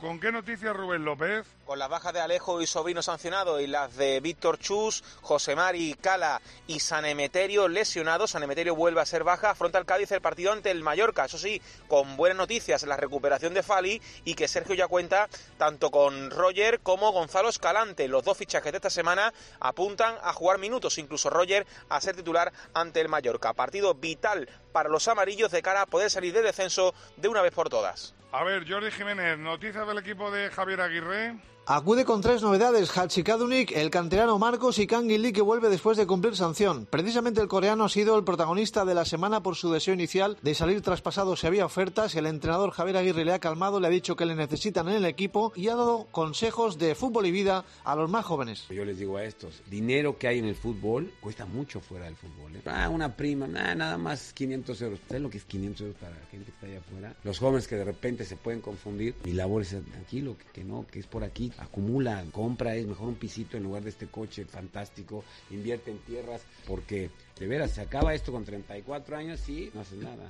¿Con 0.00 0.18
qué 0.18 0.32
noticias 0.32 0.74
Rubén 0.74 1.04
López? 1.04 1.46
Con 1.64 1.78
las 1.78 1.88
bajas 1.88 2.12
de 2.12 2.20
Alejo 2.20 2.60
y 2.60 2.66
Sobrino 2.66 3.02
sancionado 3.02 3.60
y 3.60 3.68
las 3.68 3.96
de 3.96 4.18
Víctor 4.18 4.58
Chus, 4.58 5.04
José 5.22 5.54
Mari 5.54 5.94
Cala 5.94 6.42
y 6.66 6.80
San 6.80 7.04
Emeterio 7.04 7.68
lesionados. 7.68 8.32
San 8.32 8.42
Emeterio 8.42 8.74
vuelve 8.74 9.00
a 9.00 9.06
ser 9.06 9.22
baja. 9.22 9.50
Afronta 9.50 9.78
el 9.78 9.84
Cádiz 9.86 10.10
el 10.10 10.20
partido 10.20 10.50
ante 10.50 10.72
el 10.72 10.82
Mallorca. 10.82 11.24
Eso 11.24 11.38
sí, 11.38 11.62
con 11.86 12.16
buenas 12.16 12.36
noticias, 12.36 12.82
la 12.82 12.96
recuperación 12.96 13.54
de 13.54 13.62
Fali 13.62 14.02
y 14.24 14.34
que 14.34 14.48
Sergio 14.48 14.74
ya 14.74 14.88
cuenta 14.88 15.28
tanto 15.56 15.92
con 15.92 16.32
Roger 16.32 16.80
como 16.80 17.12
Gonzalo 17.12 17.48
Escalante. 17.48 18.08
Los 18.08 18.24
dos 18.24 18.36
fichajes 18.36 18.72
de 18.72 18.78
esta 18.78 18.90
semana 18.90 19.32
apuntan 19.60 20.16
a 20.24 20.32
jugar 20.32 20.58
minutos, 20.58 20.98
incluso 20.98 21.30
Roger 21.30 21.64
a 21.88 22.00
ser 22.00 22.16
titular 22.16 22.52
ante 22.74 23.00
el 23.00 23.08
Mallorca. 23.08 23.52
Partido 23.52 23.94
vital 23.94 24.48
para 24.72 24.88
los 24.88 25.08
amarillos 25.08 25.50
de 25.50 25.62
cara 25.62 25.82
a 25.82 25.86
poder 25.86 26.10
salir 26.10 26.32
de 26.32 26.42
descenso 26.42 26.94
de 27.16 27.28
una 27.28 27.42
vez 27.42 27.52
por 27.52 27.68
todas. 27.68 28.14
A 28.32 28.44
ver, 28.44 28.64
Jordi 28.68 28.90
Jiménez, 28.90 29.38
noticias 29.38 29.86
del 29.86 29.98
equipo 29.98 30.30
de 30.30 30.50
Javier 30.50 30.80
Aguirre. 30.80 31.36
Acude 31.66 32.04
con 32.04 32.20
tres 32.20 32.42
novedades, 32.42 32.90
Hachikadunik, 32.96 33.70
el 33.76 33.90
canterano 33.90 34.38
Marcos 34.38 34.78
y 34.80 34.88
Kang 34.88 35.06
Lee 35.06 35.32
que 35.32 35.42
vuelve 35.42 35.68
después 35.68 35.96
de 35.96 36.06
cumplir 36.06 36.34
sanción. 36.34 36.86
Precisamente 36.90 37.40
el 37.40 37.46
coreano 37.46 37.84
ha 37.84 37.88
sido 37.88 38.18
el 38.18 38.24
protagonista 38.24 38.84
de 38.84 38.94
la 38.94 39.04
semana 39.04 39.40
por 39.42 39.54
su 39.54 39.70
deseo 39.70 39.94
inicial 39.94 40.36
de 40.42 40.54
salir 40.54 40.80
traspasado 40.80 41.36
si 41.36 41.46
había 41.46 41.66
ofertas. 41.66 42.16
El 42.16 42.26
entrenador 42.26 42.72
Javier 42.72 42.96
Aguirre 42.96 43.24
le 43.24 43.34
ha 43.34 43.38
calmado, 43.38 43.78
le 43.78 43.86
ha 43.86 43.90
dicho 43.90 44.16
que 44.16 44.26
le 44.26 44.34
necesitan 44.34 44.88
en 44.88 44.96
el 44.96 45.04
equipo 45.04 45.52
y 45.54 45.68
ha 45.68 45.76
dado 45.76 46.08
consejos 46.10 46.76
de 46.76 46.96
fútbol 46.96 47.26
y 47.26 47.30
vida 47.30 47.64
a 47.84 47.94
los 47.94 48.10
más 48.10 48.24
jóvenes. 48.24 48.66
Yo 48.70 48.84
les 48.84 48.98
digo 48.98 49.18
a 49.18 49.24
estos, 49.24 49.62
dinero 49.70 50.18
que 50.18 50.26
hay 50.26 50.40
en 50.40 50.46
el 50.46 50.56
fútbol 50.56 51.12
cuesta 51.20 51.46
mucho 51.46 51.78
fuera 51.80 52.06
del 52.06 52.16
fútbol. 52.16 52.56
¿eh? 52.56 52.62
Ah, 52.66 52.88
una 52.88 53.14
prima, 53.14 53.46
nada 53.46 53.96
más 53.96 54.32
500 54.32 54.82
euros. 54.82 55.00
¿Sabes 55.06 55.22
lo 55.22 55.30
que 55.30 55.38
es 55.38 55.44
500 55.44 55.80
euros 55.82 55.96
para 55.98 56.16
la 56.16 56.26
gente 56.26 56.46
que 56.46 56.50
está 56.50 56.66
allá 56.66 56.78
afuera? 56.78 57.14
Los 57.22 57.38
jóvenes 57.38 57.68
que 57.68 57.76
de 57.76 57.84
repente 57.84 58.24
se 58.24 58.34
pueden 58.34 58.60
confundir. 58.60 59.14
Mi 59.24 59.34
labor 59.34 59.62
es 59.62 59.68
tranquilo, 59.68 60.36
que, 60.36 60.46
que 60.52 60.64
no, 60.64 60.84
que 60.90 60.98
es 60.98 61.06
por 61.06 61.22
aquí 61.22 61.49
acumula, 61.58 62.24
compra, 62.32 62.74
es 62.74 62.86
mejor 62.86 63.08
un 63.08 63.16
pisito 63.16 63.56
en 63.56 63.62
lugar 63.62 63.82
de 63.82 63.90
este 63.90 64.06
coche 64.06 64.44
fantástico, 64.44 65.24
invierte 65.50 65.90
en 65.90 65.98
tierras, 65.98 66.42
porque 66.66 67.10
de 67.38 67.46
veras, 67.46 67.72
se 67.72 67.80
acaba 67.80 68.14
esto 68.14 68.32
con 68.32 68.44
34 68.44 69.16
años 69.16 69.48
y 69.48 69.70
no 69.74 69.80
haces 69.80 69.98
nada. 69.98 70.28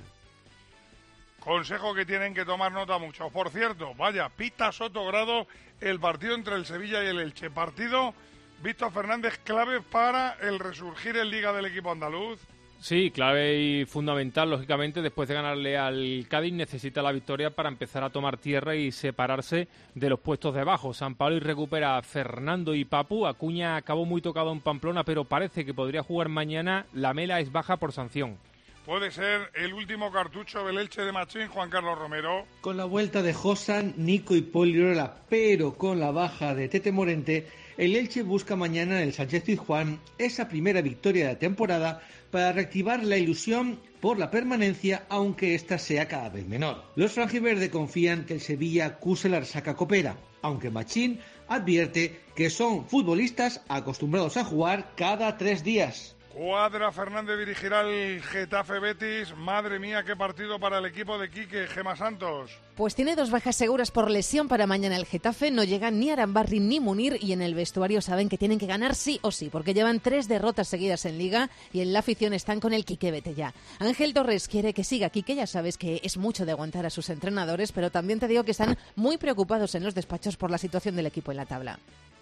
Consejo 1.39 1.95
que 1.95 2.05
tienen 2.05 2.33
que 2.33 2.45
tomar 2.45 2.71
nota 2.71 2.99
mucho. 2.99 3.29
Por 3.29 3.49
cierto, 3.49 3.95
vaya, 3.95 4.29
pita 4.29 4.71
Soto 4.71 5.05
Grado 5.05 5.47
el 5.79 5.99
partido 5.99 6.35
entre 6.35 6.55
el 6.55 6.65
Sevilla 6.65 7.03
y 7.03 7.07
el 7.07 7.19
Elche. 7.19 7.49
Partido, 7.49 8.13
Víctor 8.61 8.91
Fernández, 8.91 9.39
clave 9.43 9.81
para 9.81 10.33
el 10.41 10.59
resurgir 10.59 11.17
en 11.17 11.31
Liga 11.31 11.51
del 11.51 11.65
equipo 11.65 11.91
andaluz. 11.91 12.39
Sí, 12.81 13.11
clave 13.11 13.59
y 13.59 13.85
fundamental, 13.85 14.49
lógicamente, 14.49 15.03
después 15.03 15.29
de 15.29 15.35
ganarle 15.35 15.77
al 15.77 16.25
Cádiz 16.27 16.51
necesita 16.51 17.03
la 17.03 17.11
victoria 17.11 17.51
para 17.51 17.69
empezar 17.69 18.03
a 18.03 18.09
tomar 18.09 18.37
tierra 18.37 18.75
y 18.75 18.91
separarse 18.91 19.67
de 19.93 20.09
los 20.09 20.19
puestos 20.19 20.55
de 20.55 20.61
abajo. 20.61 20.91
San 20.91 21.13
Pablo 21.13 21.39
recupera 21.39 21.97
a 21.97 22.01
Fernando 22.01 22.73
y 22.73 22.83
Papu. 22.83 23.27
Acuña 23.27 23.75
acabó 23.75 24.05
muy 24.05 24.19
tocado 24.19 24.51
en 24.51 24.61
Pamplona, 24.61 25.03
pero 25.03 25.25
parece 25.25 25.63
que 25.63 25.75
podría 25.75 26.01
jugar 26.01 26.29
mañana. 26.29 26.87
La 26.91 27.13
Mela 27.13 27.39
es 27.39 27.51
baja 27.51 27.77
por 27.77 27.93
sanción. 27.93 28.39
Puede 28.83 29.11
ser 29.11 29.51
el 29.53 29.73
último 29.73 30.11
cartucho 30.11 30.65
del 30.65 30.79
Elche 30.79 31.03
de 31.03 31.11
Machín, 31.11 31.49
Juan 31.49 31.69
Carlos 31.69 31.99
Romero. 31.99 32.47
Con 32.61 32.77
la 32.77 32.85
vuelta 32.85 33.21
de 33.21 33.31
Josan, 33.31 33.93
Nico 33.97 34.35
y 34.35 34.41
Polirola, 34.41 35.17
pero 35.29 35.75
con 35.75 35.99
la 35.99 36.09
baja 36.09 36.55
de 36.55 36.67
Tete 36.67 36.91
Morente, 36.91 37.47
el 37.81 37.95
Elche 37.95 38.21
busca 38.21 38.55
mañana 38.55 39.01
en 39.01 39.07
el 39.07 39.13
Sánchez 39.13 39.41
Pizjuán 39.41 39.99
esa 40.19 40.47
primera 40.47 40.83
victoria 40.83 41.25
de 41.25 41.33
la 41.33 41.39
temporada 41.39 41.99
para 42.29 42.51
reactivar 42.51 43.03
la 43.03 43.17
ilusión 43.17 43.79
por 43.99 44.19
la 44.19 44.29
permanencia, 44.29 45.07
aunque 45.09 45.55
ésta 45.55 45.79
sea 45.79 46.07
cada 46.07 46.29
vez 46.29 46.47
menor. 46.47 46.83
Los 46.95 47.13
franjiverde 47.13 47.71
confían 47.71 48.27
que 48.27 48.35
el 48.35 48.41
Sevilla 48.41 48.85
acuse 48.85 49.29
la 49.29 49.39
resaca 49.39 49.75
copera, 49.75 50.15
aunque 50.43 50.69
Machín 50.69 51.21
advierte 51.47 52.19
que 52.35 52.51
son 52.51 52.85
futbolistas 52.85 53.61
acostumbrados 53.67 54.37
a 54.37 54.43
jugar 54.43 54.91
cada 54.95 55.39
tres 55.39 55.63
días. 55.63 56.15
Cuadra 56.33 56.93
Fernández 56.93 57.37
dirigirá 57.37 57.81
el 57.81 58.21
Getafe 58.21 58.79
Betis. 58.79 59.35
Madre 59.35 59.79
mía, 59.79 60.03
qué 60.03 60.15
partido 60.15 60.59
para 60.59 60.77
el 60.77 60.85
equipo 60.85 61.17
de 61.17 61.29
Quique 61.29 61.67
Gema 61.67 61.97
Santos. 61.97 62.51
Pues 62.75 62.95
tiene 62.95 63.17
dos 63.17 63.31
bajas 63.31 63.57
seguras 63.57 63.91
por 63.91 64.09
lesión 64.09 64.47
para 64.47 64.65
mañana 64.65 64.95
el 64.95 65.05
Getafe. 65.05 65.51
No 65.51 65.65
llegan 65.65 65.99
ni 65.99 66.09
Arambarri 66.09 66.61
ni 66.61 66.79
Munir 66.79 67.17
y 67.21 67.33
en 67.33 67.41
el 67.41 67.53
vestuario 67.53 68.01
saben 68.01 68.29
que 68.29 68.37
tienen 68.37 68.59
que 68.59 68.65
ganar 68.65 68.95
sí 68.95 69.19
o 69.23 69.31
sí, 69.31 69.49
porque 69.49 69.73
llevan 69.73 69.99
tres 69.99 70.29
derrotas 70.29 70.69
seguidas 70.69 71.05
en 71.05 71.17
Liga 71.17 71.49
y 71.73 71.81
en 71.81 71.91
la 71.91 71.99
afición 71.99 72.33
están 72.33 72.61
con 72.61 72.71
el 72.71 72.85
Quique 72.85 73.11
Vete 73.11 73.33
ya. 73.33 73.53
Ángel 73.79 74.13
Torres 74.13 74.47
quiere 74.47 74.73
que 74.73 74.85
siga 74.85 75.09
Quique, 75.09 75.35
ya 75.35 75.47
sabes 75.47 75.77
que 75.77 75.99
es 76.01 76.15
mucho 76.15 76.45
de 76.45 76.53
aguantar 76.53 76.85
a 76.85 76.89
sus 76.89 77.09
entrenadores, 77.09 77.73
pero 77.73 77.91
también 77.91 78.21
te 78.21 78.29
digo 78.29 78.45
que 78.45 78.51
están 78.51 78.77
muy 78.95 79.17
preocupados 79.17 79.75
en 79.75 79.83
los 79.83 79.95
despachos 79.95 80.37
por 80.37 80.49
la 80.49 80.57
situación 80.57 80.95
del 80.95 81.07
equipo 81.07 81.31
en 81.31 81.37
la 81.37 81.45
tabla. 81.45 81.77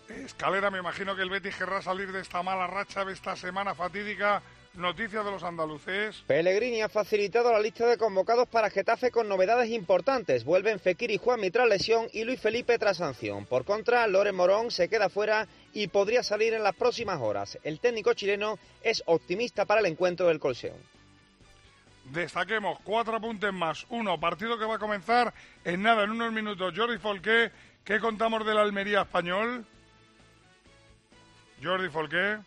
Escalera, 0.10 0.72
me 0.72 0.80
imagino 0.80 1.16
que 1.16 1.22
el 1.22 1.30
Betis 1.30 1.56
querrá 1.56 1.82
salir 1.82 2.12
de 2.12 2.22
esta 2.22 2.42
mala 2.42 2.68
racha, 2.68 3.06
de 3.06 3.14
esta 3.14 3.36
semana 3.36 3.76
fatídica 3.76 4.42
Noticias 4.76 5.26
de 5.26 5.32
los 5.32 5.44
andaluces. 5.44 6.24
Pellegrini 6.28 6.82
ha 6.82 6.90
facilitado 6.90 7.52
la 7.52 7.60
lista 7.60 7.88
de 7.88 7.98
convocados 7.98 8.48
para 8.48 8.70
Getafe 8.70 9.10
con 9.10 9.28
novedades 9.28 9.70
importantes. 9.72 10.46
Vuelven 10.46 10.80
Fekir 10.80 11.10
y 11.10 11.18
Juan 11.18 11.42
tras 11.52 11.68
lesión 11.68 12.08
y 12.14 12.24
Luis 12.24 12.40
Felipe 12.40 12.78
tras 12.78 12.98
sanción. 12.98 13.46
Por 13.46 13.66
contra, 13.66 14.06
Loren 14.08 14.36
Morón 14.36 14.70
se 14.70 14.88
queda 14.88 15.10
fuera 15.10 15.48
y 15.74 15.88
podría 15.88 16.22
salir 16.22 16.54
en 16.54 16.64
las 16.64 16.76
próximas 16.76 17.20
horas. 17.20 17.58
El 17.64 17.80
técnico 17.80 18.14
chileno 18.14 18.60
es 18.84 19.02
optimista 19.08 19.66
para 19.66 19.82
el 19.82 19.88
encuentro 19.88 20.28
del 20.28 20.40
Colseón. 20.40 20.78
Destaquemos 22.06 22.80
cuatro 22.84 23.18
apuntes 23.18 23.52
más. 23.52 23.86
Uno, 23.90 24.20
partido 24.20 24.58
que 24.58 24.66
va 24.66 24.76
a 24.76 24.80
comenzar 24.80 25.34
en 25.66 25.82
nada, 25.82 26.04
en 26.04 26.12
unos 26.12 26.32
minutos. 26.32 26.74
Jordi 26.76 27.00
Folqué, 27.00 27.52
¿qué 27.84 28.00
contamos 28.00 28.46
del 28.46 28.60
Almería 28.60 29.02
español? 29.02 29.66
Jordi 31.62 31.90
Folqué. 31.90 32.40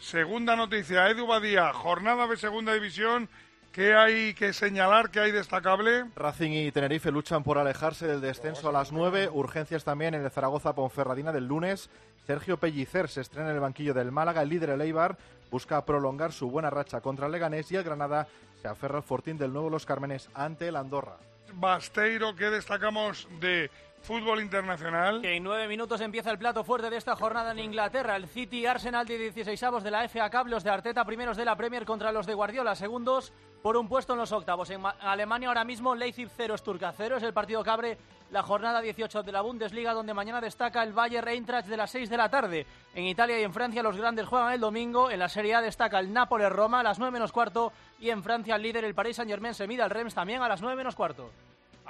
Segunda 0.00 0.56
noticia, 0.56 1.08
Edu 1.08 1.26
Badía, 1.26 1.72
jornada 1.72 2.26
de 2.26 2.36
segunda 2.36 2.74
división. 2.74 3.28
¿Qué 3.72 3.94
hay 3.94 4.34
que 4.34 4.52
señalar? 4.52 5.10
¿Qué 5.10 5.20
hay 5.20 5.30
destacable? 5.30 6.04
Racing 6.14 6.50
y 6.50 6.72
Tenerife 6.72 7.10
luchan 7.10 7.42
por 7.42 7.56
alejarse 7.56 8.06
del 8.06 8.20
descenso 8.20 8.68
a 8.68 8.72
las 8.72 8.92
9. 8.92 9.30
Urgencias 9.32 9.84
también 9.84 10.14
en 10.14 10.24
el 10.24 10.30
Zaragoza 10.30 10.74
Ponferradina 10.74 11.32
del 11.32 11.46
lunes. 11.46 11.88
Sergio 12.26 12.58
Pellicer 12.58 13.08
se 13.08 13.22
estrena 13.22 13.48
en 13.48 13.54
el 13.54 13.60
banquillo 13.60 13.94
del 13.94 14.12
Málaga. 14.12 14.42
El 14.42 14.50
líder, 14.50 14.70
el 14.70 14.80
Eibar, 14.82 15.16
busca 15.50 15.84
prolongar 15.86 16.32
su 16.32 16.50
buena 16.50 16.68
racha 16.68 17.00
contra 17.00 17.26
el 17.26 17.32
Leganés 17.32 17.72
y 17.72 17.76
el 17.76 17.84
Granada 17.84 18.26
se 18.60 18.68
aferra 18.68 18.98
al 18.98 19.04
fortín 19.04 19.38
del 19.38 19.52
nuevo 19.52 19.70
Los 19.70 19.86
Cármenes 19.86 20.28
ante 20.34 20.68
el 20.68 20.76
Andorra. 20.76 21.16
Basteiro, 21.54 22.36
¿qué 22.36 22.50
destacamos 22.50 23.26
de 23.40 23.70
Fútbol 24.02 24.40
internacional. 24.40 25.24
En 25.24 25.44
nueve 25.44 25.68
minutos 25.68 26.00
empieza 26.00 26.32
el 26.32 26.38
plato 26.38 26.64
fuerte 26.64 26.90
de 26.90 26.96
esta 26.96 27.14
jornada 27.14 27.52
en 27.52 27.60
Inglaterra. 27.60 28.16
El 28.16 28.26
City 28.26 28.66
Arsenal 28.66 29.06
de 29.06 29.16
16 29.16 29.62
avos 29.62 29.84
de 29.84 29.92
la 29.92 30.08
FA 30.08 30.28
Cup, 30.28 30.48
los 30.48 30.64
de 30.64 30.70
Arteta 30.70 31.04
primeros 31.04 31.36
de 31.36 31.44
la 31.44 31.54
Premier 31.54 31.84
contra 31.84 32.10
los 32.10 32.26
de 32.26 32.34
Guardiola, 32.34 32.74
segundos 32.74 33.32
por 33.62 33.76
un 33.76 33.88
puesto 33.88 34.14
en 34.14 34.18
los 34.18 34.32
octavos. 34.32 34.70
En 34.70 34.82
Alemania 34.84 35.46
ahora 35.46 35.62
mismo 35.62 35.94
Leipzig 35.94 36.28
0, 36.36 36.58
Sturka 36.58 36.92
0. 36.96 37.18
Es 37.18 37.22
el 37.22 37.32
partido 37.32 37.62
que 37.62 37.70
abre 37.70 37.98
la 38.32 38.42
jornada 38.42 38.80
18 38.80 39.22
de 39.22 39.30
la 39.30 39.40
Bundesliga, 39.40 39.94
donde 39.94 40.14
mañana 40.14 40.40
destaca 40.40 40.82
el 40.82 40.92
Bayern 40.92 41.28
Eintracht 41.28 41.68
de 41.68 41.76
las 41.76 41.92
6 41.92 42.10
de 42.10 42.16
la 42.16 42.28
tarde. 42.28 42.66
En 42.96 43.04
Italia 43.04 43.38
y 43.38 43.44
en 43.44 43.52
Francia 43.52 43.84
los 43.84 43.96
grandes 43.96 44.26
juegan 44.26 44.52
el 44.52 44.60
domingo. 44.60 45.12
En 45.12 45.20
la 45.20 45.28
Serie 45.28 45.54
A 45.54 45.60
destaca 45.60 46.00
el 46.00 46.12
Nápoles 46.12 46.50
Roma 46.50 46.80
a 46.80 46.82
las 46.82 46.98
9 46.98 47.12
menos 47.12 47.30
cuarto. 47.30 47.72
Y 48.00 48.10
en 48.10 48.24
Francia 48.24 48.56
el 48.56 48.62
líder, 48.62 48.84
el 48.84 48.96
Paris 48.96 49.14
Saint 49.14 49.30
Germain, 49.30 49.54
se 49.54 49.68
mide 49.68 49.82
al 49.82 49.90
Reims 49.90 50.14
también 50.14 50.42
a 50.42 50.48
las 50.48 50.60
9 50.60 50.74
menos 50.74 50.96
cuarto. 50.96 51.30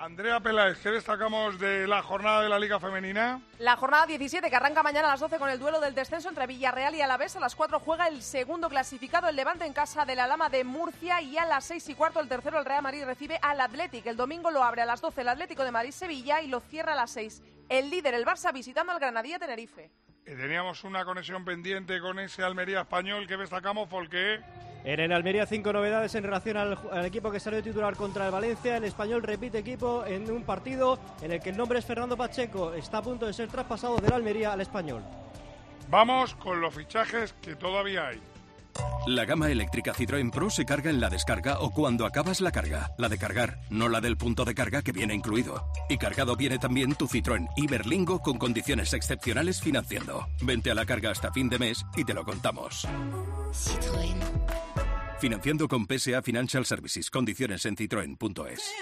Andrea 0.03 0.41
Peláez, 0.41 0.81
¿qué 0.83 0.91
destacamos 0.91 1.61
de 1.61 1.87
la 1.87 2.03
jornada 2.03 2.43
de 2.43 2.49
la 2.49 2.59
Liga 2.59 2.81
Femenina? 2.81 3.41
La 3.61 3.77
jornada 3.77 4.05
17 4.05 4.51
que 4.51 4.57
arranca 4.57 4.83
mañana 4.83 5.07
a 5.07 5.13
las 5.13 5.21
12 5.21 5.39
con 5.39 5.49
el 5.49 5.61
duelo 5.61 5.79
del 5.79 5.95
descenso 5.95 6.29
entre 6.29 6.49
Villarreal 6.49 6.97
y 6.97 7.03
Alavés. 7.03 7.37
A 7.37 7.41
las 7.41 7.55
4 7.55 7.79
juega 7.79 8.09
el 8.09 8.21
segundo 8.21 8.69
clasificado, 8.69 9.29
el 9.29 9.37
Levante 9.37 9.65
en 9.65 9.73
casa 9.73 10.05
de 10.05 10.17
la 10.17 10.27
Lama 10.27 10.49
de 10.49 10.65
Murcia. 10.65 11.23
Y 11.23 11.39
a 11.39 11.47
las 11.47 11.67
6 11.67 11.91
y 11.91 11.95
cuarto 11.95 12.19
el 12.19 12.29
tercero, 12.29 12.59
el 12.59 12.65
Real 12.65 12.83
Madrid, 12.83 13.05
recibe 13.05 13.39
al 13.43 13.61
Atlético. 13.61 14.11
El 14.11 14.17
domingo 14.17 14.51
lo 14.51 14.65
abre 14.65 14.83
a 14.83 14.87
las 14.87 15.01
12 15.01 15.21
el 15.21 15.29
Atlético 15.29 15.63
de 15.63 15.71
Madrid-Sevilla 15.71 16.43
y 16.43 16.49
lo 16.49 16.59
cierra 16.59 16.95
a 16.95 16.97
las 16.97 17.13
6 17.13 17.41
el 17.69 17.89
líder, 17.89 18.15
el 18.15 18.27
Barça, 18.27 18.53
visitando 18.53 18.93
al 18.93 18.99
Granadilla 18.99 19.39
Tenerife. 19.39 19.91
Eh, 20.25 20.37
teníamos 20.37 20.85
una 20.85 21.05
conexión 21.05 21.45
pendiente 21.45 22.01
con 22.01 22.21
ese 22.21 22.45
Almería 22.45 22.83
español 22.83 23.27
que 23.27 23.37
destacamos 23.37 23.89
porque... 23.89 24.41
En 24.85 25.01
el 25.01 25.13
Almería 25.13 25.47
cinco 25.47 25.73
novedades 25.73 26.15
en 26.15 26.25
relación 26.25 26.57
al, 26.57 27.05
equipo 27.05 27.31
que 27.31 27.41
salió 27.41 27.63
titular 27.63 27.97
contra 27.97 28.27
el 28.27 28.33
Valencia. 28.33 28.77
El 28.77 28.85
español 28.85 29.23
repite 29.23 29.59
equipo 29.59 30.05
en 30.05 30.31
un 30.31 30.45
partido 30.45 30.99
en 31.23 31.33
el 31.33 31.41
que 31.41 31.51
el 31.51 31.57
nombre 31.57 31.79
es 31.79 31.85
Fernando 31.85 32.17
Pacheco. 32.17 32.73
Está 32.73 32.99
a 32.99 33.03
punto 33.03 33.27
de 33.27 33.33
ser 33.33 33.49
traspasado 33.49 33.97
del 33.99 34.13
Almería 34.13 34.53
al 34.53 34.61
español. 34.61 35.03
Vamos 35.89 36.35
con 36.37 36.61
los 36.61 36.75
fichajes 36.75 37.33
que 37.35 37.55
todavía 37.55 38.09
hay. 38.09 38.21
La 39.07 39.25
gama 39.25 39.51
eléctrica 39.51 39.93
Citroën 39.93 40.31
Pro 40.31 40.49
se 40.49 40.65
carga 40.65 40.89
en 40.89 41.01
la 41.01 41.11
descarga 41.11 41.59
o 41.61 41.71
cuando 41.71 42.07
acabas 42.07 42.41
la 42.41 42.53
carga. 42.53 42.93
La 42.99 43.09
de 43.09 43.19
cargar, 43.19 43.61
no 43.69 43.89
la 43.89 44.01
del 44.01 44.17
punto 44.17 44.45
de 44.45 44.55
carga 44.55 44.83
que 44.83 44.93
viene 44.93 45.13
incluido. 45.13 45.67
Y 45.89 45.99
cargado 45.99 46.37
viene 46.37 46.59
también 46.59 46.95
tu 46.95 47.09
Citroën 47.09 47.49
Iberlingo 47.57 48.21
con 48.21 48.39
condiciones 48.39 48.93
excepcionales 48.93 49.61
financiando. 49.61 50.29
Vente 50.43 50.71
a 50.71 50.75
la 50.75 50.87
carga 50.87 51.11
hasta 51.11 51.33
fin 51.33 51.49
de 51.49 51.59
mes 51.59 51.85
y 51.97 52.05
te 52.05 52.15
lo 52.15 52.25
contamos. 52.25 52.87
Citroën. 53.53 54.17
Financiando 55.19 55.69
con 55.69 55.87
PSA 55.87 56.23
Financial 56.23 56.65
Services. 56.65 57.11
Condiciones 57.11 57.67
en 57.67 57.77
citroen.es. 57.77 58.73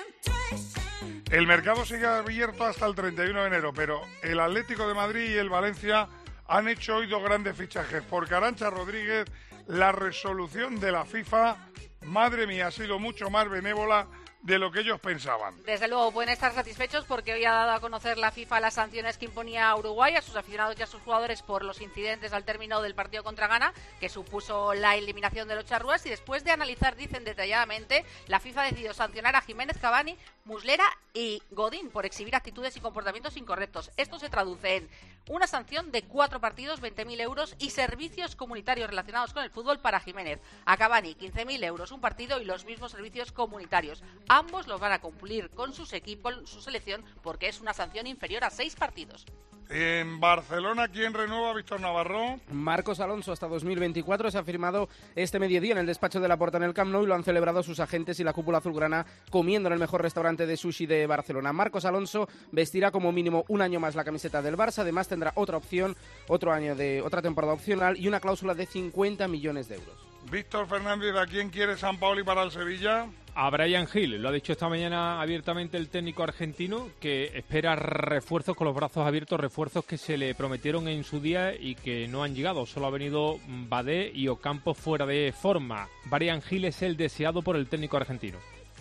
El 1.31 1.47
mercado 1.47 1.85
sigue 1.85 2.07
abierto 2.07 2.65
hasta 2.65 2.87
el 2.87 2.95
31 2.95 3.41
de 3.41 3.47
enero, 3.47 3.73
pero 3.75 4.01
el 4.23 4.41
Atlético 4.41 4.89
de 4.89 4.95
Madrid 4.95 5.31
y 5.31 5.39
el 5.39 5.49
Valencia 5.49 6.09
han 6.49 6.67
hecho 6.67 6.97
hoy 6.97 7.07
dos 7.07 7.23
grandes 7.23 7.57
fichajes. 7.57 8.03
Por 8.03 8.27
Carancha 8.29 8.69
Rodríguez, 8.69 9.27
la 9.67 9.93
resolución 9.93 10.81
de 10.81 10.93
la 10.93 11.05
FIFA, 11.05 11.57
madre 12.03 12.47
mía, 12.47 12.69
ha 12.69 12.71
sido 12.71 12.99
mucho 12.99 13.31
más 13.31 13.49
benévola 13.49 14.09
de 14.43 14.59
lo 14.59 14.73
que 14.73 14.81
ellos 14.81 14.99
pensaban. 15.01 15.63
Desde 15.65 15.89
luego 15.89 16.13
pueden 16.13 16.31
estar 16.31 16.53
satisfechos 16.55 17.05
porque 17.05 17.35
hoy 17.35 17.45
ha 17.45 17.53
dado 17.53 17.73
a 17.73 17.81
conocer 17.81 18.17
la 18.17 18.31
FIFA 18.31 18.61
las 18.61 18.75
sanciones 18.75 19.19
que 19.19 19.27
imponía 19.27 19.69
a 19.69 19.77
Uruguay, 19.77 20.15
a 20.17 20.23
sus 20.23 20.37
aficionados 20.37 20.77
y 20.79 20.83
a 20.83 20.87
sus 20.87 21.03
jugadores 21.03 21.43
por 21.43 21.63
los 21.63 21.81
incidentes 21.81 22.33
al 22.33 22.45
término 22.45 22.81
del 22.81 22.95
partido 22.95 23.23
contra 23.23 23.49
Ghana, 23.49 23.75
que 24.01 24.09
supuso 24.09 24.73
la 24.73 24.97
eliminación 24.97 25.47
de 25.47 25.57
los 25.57 25.67
charrúas. 25.67 26.05
Y 26.07 26.11
después 26.11 26.43
de 26.43 26.53
analizar, 26.53 26.97
dicen 26.97 27.25
detalladamente, 27.25 28.05
la 28.29 28.41
FIFA 28.41 28.63
ha 28.63 28.65
decidido 28.65 28.95
sancionar 28.95 29.37
a 29.37 29.43
Jiménez 29.43 29.77
Cavani, 29.79 30.17
Muslera 30.45 30.85
y 31.13 31.43
Godín 31.51 31.91
por 31.91 32.07
exhibir 32.07 32.35
actitudes 32.35 32.77
y 32.77 32.81
comportamientos 32.81 33.37
incorrectos. 33.37 33.91
Esto 33.97 34.19
se 34.19 34.31
traduce 34.31 34.77
en 34.77 34.89
una 35.29 35.47
sanción 35.47 35.93
de 35.93 36.03
cuatro 36.03 36.41
partidos, 36.41 36.81
20.000 36.81 37.21
euros 37.21 37.55
y 37.59 37.71
servicios 37.71 38.37
comunitarios 38.37 38.89
relacionados 38.89 39.33
con 39.33 39.45
el 39.45 39.51
fútbol 39.51 39.81
para 39.81 40.01
Jiménez. 40.01 40.41
A 40.65 40.77
Cavani, 40.77 41.15
15.000 41.15 41.65
euros 41.65 41.93
un 41.93 42.01
partido 42.01 42.41
y 42.41 42.45
los 42.45 42.65
mismos 42.65 42.93
servicios 42.93 43.33
comunitarios. 43.33 44.03
Ambos 44.29 44.67
los 44.67 44.81
van 44.81 44.93
a 44.93 45.01
cumplir 45.01 45.51
con 45.51 45.75
sus 45.75 45.93
equipos, 45.93 46.49
su 46.49 46.61
selección, 46.63 47.05
porque 47.23 47.49
es 47.49 47.61
una 47.61 47.75
sanción 47.75 48.07
inferior 48.07 48.45
a 48.45 48.51
seis 48.51 48.75
partidos. 48.77 49.27
En 49.73 50.19
Barcelona, 50.19 50.89
¿quién 50.89 51.15
renueva 51.15 51.55
Víctor 51.55 51.81
Navarro? 51.81 52.41
Marcos 52.51 52.99
Alonso 52.99 53.31
hasta 53.31 53.47
2024 53.47 54.29
se 54.33 54.37
ha 54.37 54.43
firmado 54.43 54.89
este 55.15 55.39
mediodía 55.39 55.71
en 55.71 55.79
el 55.79 55.87
despacho 55.87 56.19
de 56.19 56.27
la 56.27 56.37
Porta 56.37 56.57
en 56.57 56.65
el 56.65 56.75
Camp 56.75 56.91
Nou 56.91 57.05
y 57.05 57.07
lo 57.07 57.15
han 57.15 57.23
celebrado 57.23 57.63
sus 57.63 57.79
agentes 57.79 58.19
y 58.19 58.25
la 58.25 58.33
cúpula 58.33 58.59
azulgrana 58.59 59.07
comiendo 59.31 59.69
en 59.69 59.75
el 59.75 59.79
mejor 59.79 60.03
restaurante 60.03 60.45
de 60.45 60.57
sushi 60.57 60.87
de 60.87 61.07
Barcelona. 61.07 61.53
Marcos 61.53 61.85
Alonso 61.85 62.29
vestirá 62.51 62.91
como 62.91 63.13
mínimo 63.13 63.45
un 63.47 63.63
año 63.63 63.79
más 63.79 63.95
la 63.95 64.03
camiseta 64.03 64.43
del 64.43 64.57
Barça, 64.57 64.81
además 64.81 65.07
tendrá 65.07 65.31
otra 65.37 65.59
opción, 65.59 65.97
otro 66.27 66.53
año 66.53 66.75
de 66.75 67.01
otra 67.01 67.23
temporada 67.23 67.53
opcional 67.53 67.97
y 67.97 68.09
una 68.09 68.19
cláusula 68.19 68.55
de 68.55 68.67
50 68.67 69.29
millones 69.29 69.69
de 69.69 69.77
euros. 69.77 70.10
Víctor 70.31 70.69
Fernández, 70.69 71.17
¿a 71.17 71.27
quién 71.27 71.51
quiere 71.51 71.77
San 71.77 71.99
Paoli 71.99 72.23
para 72.23 72.45
el 72.45 72.53
Sevilla? 72.53 73.07
A 73.35 73.51
Brian 73.51 73.89
Hill, 73.93 74.23
lo 74.23 74.29
ha 74.29 74.33
dicho 74.33 74.53
esta 74.53 74.69
mañana 74.69 75.21
abiertamente 75.21 75.77
el 75.77 75.89
técnico 75.89 76.23
argentino, 76.23 76.89
que 77.01 77.37
espera 77.37 77.75
refuerzos 77.75 78.57
con 78.57 78.67
los 78.67 78.75
brazos 78.77 79.05
abiertos, 79.07 79.41
refuerzos 79.41 79.85
que 79.85 79.99
se 79.99 80.17
le 80.17 80.35
prometieron 80.37 80.87
en 80.87 81.03
su 81.03 81.21
día 81.21 81.55
y 81.55 81.75
que 81.75 82.07
no 82.07 82.23
han 82.23 82.35
llegado. 82.35 82.65
Solo 82.65 82.87
ha 82.87 82.91
venido 82.91 83.39
Badé 83.69 84.13
y 84.15 84.29
Ocampo 84.29 84.75
fuera 84.75 85.05
de 85.05 85.33
forma. 85.33 85.89
Brian 86.05 86.43
Hill 86.49 86.67
es 86.67 86.83
el 86.83 86.97
deseado 86.97 87.43
por 87.43 87.57
el 87.57 87.69
técnico 87.69 87.97
argentino. 87.97 88.39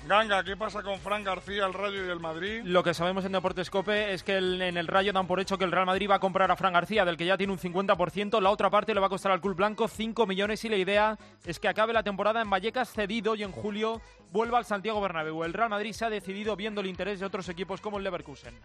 Ganga, 0.07 0.43
¿qué 0.43 0.57
pasa 0.57 0.81
con 0.81 0.97
Fran 0.99 1.23
García, 1.23 1.65
el 1.65 1.73
Rayo 1.73 2.05
y 2.05 2.09
el 2.09 2.19
Madrid? 2.19 2.61
Lo 2.63 2.83
que 2.83 2.93
sabemos 2.93 3.25
en 3.25 3.31
Deportes 3.31 3.69
Cope 3.69 4.13
es 4.13 4.23
que 4.23 4.37
en 4.37 4.77
el 4.77 4.87
Rayo 4.87 5.13
dan 5.13 5.27
por 5.27 5.39
hecho 5.39 5.57
que 5.57 5.65
el 5.65 5.71
Real 5.71 5.85
Madrid 5.85 6.09
va 6.09 6.15
a 6.15 6.19
comprar 6.19 6.49
a 6.49 6.55
Fran 6.55 6.73
García, 6.73 7.05
del 7.05 7.17
que 7.17 7.25
ya 7.25 7.37
tiene 7.37 7.53
un 7.53 7.59
50%. 7.59 8.41
La 8.41 8.49
otra 8.49 8.69
parte 8.69 8.93
le 8.93 8.99
va 8.99 9.07
a 9.07 9.09
costar 9.09 9.31
al 9.31 9.41
Club 9.41 9.57
Blanco 9.57 9.87
5 9.87 10.25
millones 10.25 10.63
y 10.65 10.69
la 10.69 10.77
idea 10.77 11.19
es 11.45 11.59
que 11.59 11.67
acabe 11.67 11.93
la 11.93 12.01
temporada 12.01 12.41
en 12.41 12.49
Vallecas 12.49 12.91
cedido 12.91 13.35
y 13.35 13.43
en 13.43 13.51
julio 13.51 14.01
vuelva 14.31 14.57
al 14.57 14.65
Santiago 14.65 15.01
Bernabéu. 15.01 15.43
El 15.43 15.53
Real 15.53 15.69
Madrid 15.69 15.93
se 15.93 16.05
ha 16.05 16.09
decidido 16.09 16.55
viendo 16.55 16.81
el 16.81 16.87
interés 16.87 17.19
de 17.19 17.25
otros 17.25 17.49
equipos 17.49 17.81
como 17.81 17.97
el 17.97 18.03
Leverkusen. 18.03 18.57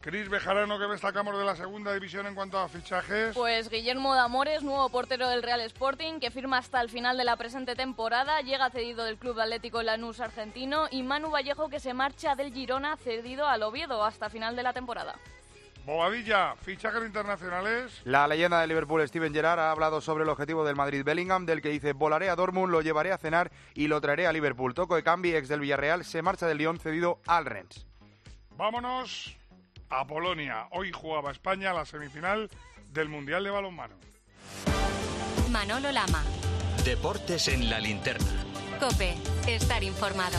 Cris 0.00 0.30
Bejarano, 0.30 0.78
que 0.78 0.86
destacamos 0.86 1.36
de 1.36 1.44
la 1.44 1.54
segunda 1.54 1.92
división 1.92 2.26
en 2.26 2.34
cuanto 2.34 2.58
a 2.58 2.70
fichajes? 2.70 3.34
Pues 3.34 3.68
Guillermo 3.68 4.14
Damores, 4.14 4.62
nuevo 4.62 4.88
portero 4.88 5.28
del 5.28 5.42
Real 5.42 5.60
Sporting, 5.60 6.20
que 6.20 6.30
firma 6.30 6.56
hasta 6.56 6.80
el 6.80 6.88
final 6.88 7.18
de 7.18 7.24
la 7.24 7.36
presente 7.36 7.76
temporada, 7.76 8.40
llega 8.40 8.70
cedido 8.70 9.04
del 9.04 9.18
Club 9.18 9.38
Atlético 9.38 9.82
Lanús 9.82 10.20
argentino, 10.20 10.86
y 10.90 11.02
Manu 11.02 11.30
Vallejo, 11.30 11.68
que 11.68 11.80
se 11.80 11.92
marcha 11.92 12.34
del 12.34 12.50
Girona, 12.50 12.96
cedido 12.96 13.46
al 13.46 13.62
Oviedo 13.62 14.02
hasta 14.02 14.30
final 14.30 14.56
de 14.56 14.62
la 14.62 14.72
temporada. 14.72 15.16
Bobadilla, 15.90 16.54
fichajes 16.54 17.04
internacionales. 17.04 18.00
La 18.04 18.28
leyenda 18.28 18.60
de 18.60 18.68
Liverpool, 18.68 19.06
Steven 19.08 19.34
Gerrard, 19.34 19.58
ha 19.58 19.72
hablado 19.72 20.00
sobre 20.00 20.22
el 20.22 20.30
objetivo 20.30 20.64
del 20.64 20.76
Madrid 20.76 21.02
Bellingham, 21.04 21.46
del 21.46 21.60
que 21.60 21.70
dice 21.70 21.94
volaré 21.94 22.30
a 22.30 22.36
Dortmund, 22.36 22.70
lo 22.70 22.80
llevaré 22.80 23.10
a 23.10 23.18
cenar 23.18 23.50
y 23.74 23.88
lo 23.88 24.00
traeré 24.00 24.28
a 24.28 24.32
Liverpool. 24.32 24.72
Toco 24.72 24.94
de 24.94 25.02
Cambi, 25.02 25.34
ex 25.34 25.48
del 25.48 25.58
Villarreal, 25.58 26.04
se 26.04 26.22
marcha 26.22 26.46
del 26.46 26.58
Lyon 26.58 26.78
cedido 26.78 27.20
al 27.26 27.44
Rennes. 27.44 27.88
Vámonos 28.56 29.36
a 29.88 30.06
Polonia. 30.06 30.68
Hoy 30.70 30.92
jugaba 30.92 31.32
España 31.32 31.72
la 31.72 31.84
semifinal 31.84 32.48
del 32.92 33.08
Mundial 33.08 33.42
de 33.42 33.50
Balonmano. 33.50 33.96
Manolo 35.50 35.90
Lama. 35.90 36.22
Deportes 36.84 37.48
en 37.48 37.68
la 37.68 37.80
linterna. 37.80 38.28
Cope, 38.78 39.16
estar 39.48 39.82
informado. 39.82 40.38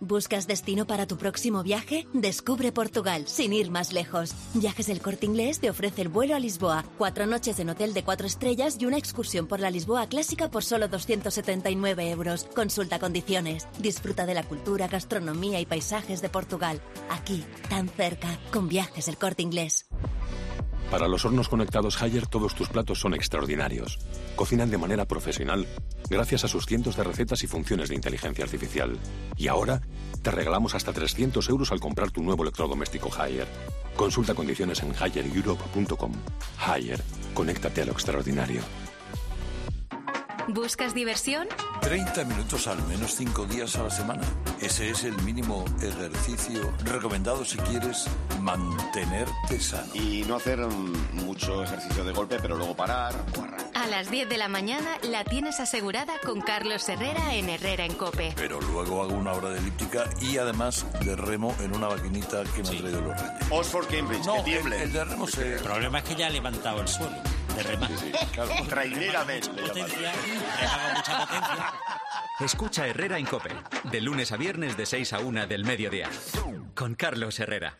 ¿Buscas 0.00 0.46
destino 0.46 0.86
para 0.86 1.06
tu 1.06 1.16
próximo 1.16 1.64
viaje? 1.64 2.06
Descubre 2.12 2.70
Portugal, 2.70 3.26
sin 3.26 3.52
ir 3.52 3.70
más 3.72 3.92
lejos. 3.92 4.32
Viajes 4.54 4.86
del 4.86 5.00
Corte 5.00 5.26
Inglés 5.26 5.58
te 5.58 5.70
ofrece 5.70 6.02
el 6.02 6.08
vuelo 6.08 6.36
a 6.36 6.38
Lisboa, 6.38 6.84
cuatro 6.96 7.26
noches 7.26 7.58
en 7.58 7.68
hotel 7.68 7.94
de 7.94 8.04
cuatro 8.04 8.28
estrellas 8.28 8.76
y 8.78 8.86
una 8.86 8.96
excursión 8.96 9.48
por 9.48 9.58
la 9.58 9.72
Lisboa 9.72 10.06
clásica 10.08 10.52
por 10.52 10.62
solo 10.62 10.86
279 10.86 12.10
euros. 12.10 12.44
Consulta 12.54 13.00
condiciones. 13.00 13.66
Disfruta 13.80 14.24
de 14.24 14.34
la 14.34 14.44
cultura, 14.44 14.86
gastronomía 14.86 15.60
y 15.60 15.66
paisajes 15.66 16.22
de 16.22 16.28
Portugal. 16.28 16.80
Aquí, 17.10 17.44
tan 17.68 17.88
cerca, 17.88 18.38
con 18.52 18.68
Viajes 18.68 19.06
del 19.06 19.18
Corte 19.18 19.42
Inglés. 19.42 19.87
Para 20.90 21.06
los 21.06 21.26
hornos 21.26 21.50
conectados 21.50 22.02
Haier 22.02 22.26
todos 22.26 22.54
tus 22.54 22.70
platos 22.70 22.98
son 23.00 23.12
extraordinarios. 23.12 23.98
Cocinan 24.36 24.70
de 24.70 24.78
manera 24.78 25.04
profesional 25.04 25.66
gracias 26.08 26.44
a 26.44 26.48
sus 26.48 26.64
cientos 26.64 26.96
de 26.96 27.04
recetas 27.04 27.42
y 27.42 27.46
funciones 27.46 27.90
de 27.90 27.94
inteligencia 27.94 28.44
artificial. 28.44 28.96
Y 29.36 29.48
ahora 29.48 29.82
te 30.22 30.30
regalamos 30.30 30.74
hasta 30.74 30.92
300 30.92 31.46
euros 31.50 31.72
al 31.72 31.80
comprar 31.80 32.10
tu 32.10 32.22
nuevo 32.22 32.42
electrodoméstico 32.42 33.10
Haier. 33.14 33.46
Consulta 33.96 34.34
condiciones 34.34 34.82
en 34.82 34.94
highereurope.com. 34.94 36.12
Haier, 36.58 37.02
conéctate 37.34 37.82
a 37.82 37.86
lo 37.86 37.92
extraordinario. 37.92 38.62
¿Buscas 40.48 40.94
diversión? 40.94 41.46
30 41.82 42.24
minutos 42.24 42.66
al 42.68 42.82
menos 42.84 43.14
5 43.14 43.44
días 43.46 43.76
a 43.76 43.82
la 43.82 43.90
semana. 43.90 44.22
Ese 44.60 44.88
es 44.90 45.04
el 45.04 45.12
mínimo 45.22 45.64
ejercicio 45.82 46.72
recomendado 46.84 47.44
si 47.44 47.58
quieres 47.58 48.06
mantenerte 48.40 49.60
sano. 49.60 49.94
Y 49.94 50.24
no 50.26 50.36
hacer 50.36 50.58
mucho 51.12 51.62
ejercicio 51.62 52.02
de 52.02 52.12
golpe, 52.12 52.38
pero 52.40 52.56
luego 52.56 52.74
parar 52.74 53.14
o 53.38 53.42
arrancar. 53.42 53.68
A 53.74 53.86
las 53.88 54.10
10 54.10 54.28
de 54.28 54.38
la 54.38 54.48
mañana 54.48 54.88
la 55.02 55.22
tienes 55.24 55.60
asegurada 55.60 56.14
con 56.24 56.40
Carlos 56.40 56.88
Herrera 56.88 57.34
en 57.34 57.50
Herrera 57.50 57.84
en 57.84 57.94
Cope. 57.94 58.32
Pero 58.36 58.58
luego 58.60 59.02
hago 59.02 59.14
una 59.14 59.32
hora 59.34 59.50
de 59.50 59.58
elíptica 59.58 60.04
y 60.20 60.38
además 60.38 60.86
de 61.04 61.14
remo 61.14 61.54
en 61.62 61.76
una 61.76 61.88
maquinita 61.90 62.42
que 62.56 62.62
me 62.62 62.68
ha 62.70 62.78
traído 62.80 63.00
los 63.02 63.20
reyes. 63.20 63.46
Oxford 63.50 63.86
Cambridge, 63.88 64.24
No, 64.24 64.36
que 64.36 64.42
tiemble. 64.44 64.76
el- 64.76 64.82
el 64.84 64.92
de 64.94 65.04
remo 65.04 65.26
se- 65.28 65.54
El 65.56 65.60
problema 65.62 65.98
es 65.98 66.04
que 66.04 66.14
ya 66.16 66.26
ha 66.26 66.30
levantado 66.30 66.80
el 66.80 66.88
suelo 66.88 67.16
de. 67.64 67.78
Potencia, 69.48 70.12
mucha 70.94 71.26
potencia. 71.26 71.74
Escucha 72.40 72.86
Herrera 72.86 73.18
en 73.18 73.26
Cope. 73.26 73.50
De 73.84 74.00
lunes 74.00 74.32
a 74.32 74.36
viernes 74.36 74.76
de 74.76 74.86
6 74.86 75.12
a 75.12 75.18
1 75.20 75.46
del 75.46 75.64
mediodía. 75.64 76.08
Con 76.74 76.94
Carlos 76.94 77.40
Herrera. 77.40 77.78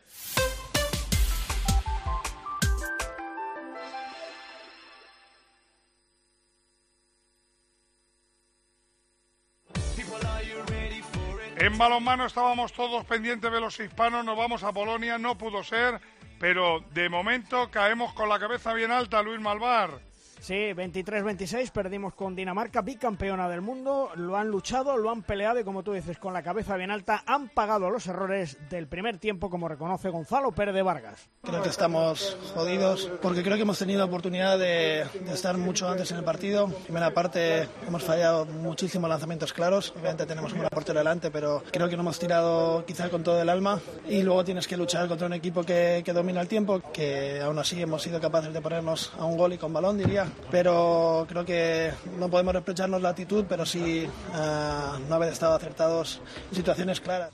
En 11.60 11.76
balonmano 11.76 12.24
estábamos 12.24 12.72
todos 12.72 13.04
pendientes 13.04 13.50
de 13.50 13.60
los 13.60 13.78
hispanos, 13.80 14.24
nos 14.24 14.38
vamos 14.38 14.62
a 14.62 14.72
Polonia, 14.72 15.18
no 15.18 15.36
pudo 15.36 15.64
ser, 15.64 16.00
pero 16.38 16.84
de 16.92 17.08
momento 17.08 17.70
caemos 17.70 18.12
con 18.14 18.28
la 18.28 18.38
cabeza 18.38 18.72
bien 18.72 18.90
alta, 18.90 19.22
Luis 19.22 19.40
Malvar. 19.40 20.00
Sí, 20.40 20.54
23-26, 20.54 21.70
perdimos 21.70 22.14
con 22.14 22.34
Dinamarca, 22.34 22.82
bicampeona 22.82 23.48
del 23.48 23.60
mundo. 23.60 24.10
Lo 24.14 24.36
han 24.36 24.48
luchado, 24.48 24.96
lo 24.96 25.10
han 25.10 25.22
peleado 25.22 25.58
y, 25.60 25.64
como 25.64 25.82
tú 25.82 25.92
dices, 25.92 26.18
con 26.18 26.32
la 26.32 26.42
cabeza 26.42 26.76
bien 26.76 26.90
alta, 26.90 27.22
han 27.26 27.48
pagado 27.48 27.90
los 27.90 28.06
errores 28.06 28.56
del 28.70 28.86
primer 28.86 29.18
tiempo, 29.18 29.50
como 29.50 29.68
reconoce 29.68 30.08
Gonzalo 30.10 30.52
Pérez 30.52 30.74
de 30.74 30.82
Vargas. 30.82 31.28
Creo 31.42 31.62
que 31.62 31.68
estamos 31.68 32.36
jodidos 32.54 33.10
porque 33.20 33.42
creo 33.42 33.56
que 33.56 33.62
hemos 33.62 33.78
tenido 33.78 34.04
oportunidad 34.04 34.58
de, 34.58 35.02
estar 35.32 35.56
mucho 35.58 35.88
antes 35.88 36.10
en 36.12 36.18
el 36.18 36.24
partido. 36.24 36.68
Primera 36.84 37.12
parte 37.12 37.68
hemos 37.86 38.04
fallado 38.04 38.46
muchísimos 38.46 39.10
lanzamientos 39.10 39.52
claros. 39.52 39.92
Obviamente 39.92 40.26
tenemos 40.26 40.52
un 40.52 40.62
portero 40.68 40.98
delante, 40.98 41.30
pero 41.30 41.62
creo 41.70 41.88
que 41.88 41.96
no 41.96 42.02
hemos 42.02 42.18
tirado 42.18 42.84
quizá 42.86 43.08
con 43.10 43.22
todo 43.22 43.42
el 43.42 43.48
alma. 43.48 43.80
Y 44.08 44.22
luego 44.22 44.44
tienes 44.44 44.66
que 44.66 44.76
luchar 44.76 45.08
contra 45.08 45.26
un 45.26 45.32
equipo 45.32 45.64
que, 45.64 46.02
que 46.04 46.12
domina 46.12 46.40
el 46.40 46.48
tiempo, 46.48 46.80
que 46.92 47.40
aún 47.40 47.58
así 47.58 47.82
hemos 47.82 48.02
sido 48.02 48.20
capaces 48.20 48.52
de 48.52 48.60
ponernos 48.60 49.12
a 49.18 49.24
un 49.24 49.36
gol 49.36 49.52
y 49.52 49.58
con 49.58 49.72
balón, 49.72 49.98
diría. 49.98 50.27
Pero 50.50 51.26
creo 51.28 51.44
que 51.44 51.92
no 52.18 52.28
podemos 52.28 52.54
reprocharnos 52.54 53.02
la 53.02 53.10
actitud, 53.10 53.44
pero 53.48 53.66
sí 53.66 54.08
ah, 54.32 54.98
no 55.08 55.14
haber 55.14 55.32
estado 55.32 55.54
acertados 55.54 56.20
en 56.50 56.56
situaciones 56.56 57.00
claras. 57.00 57.30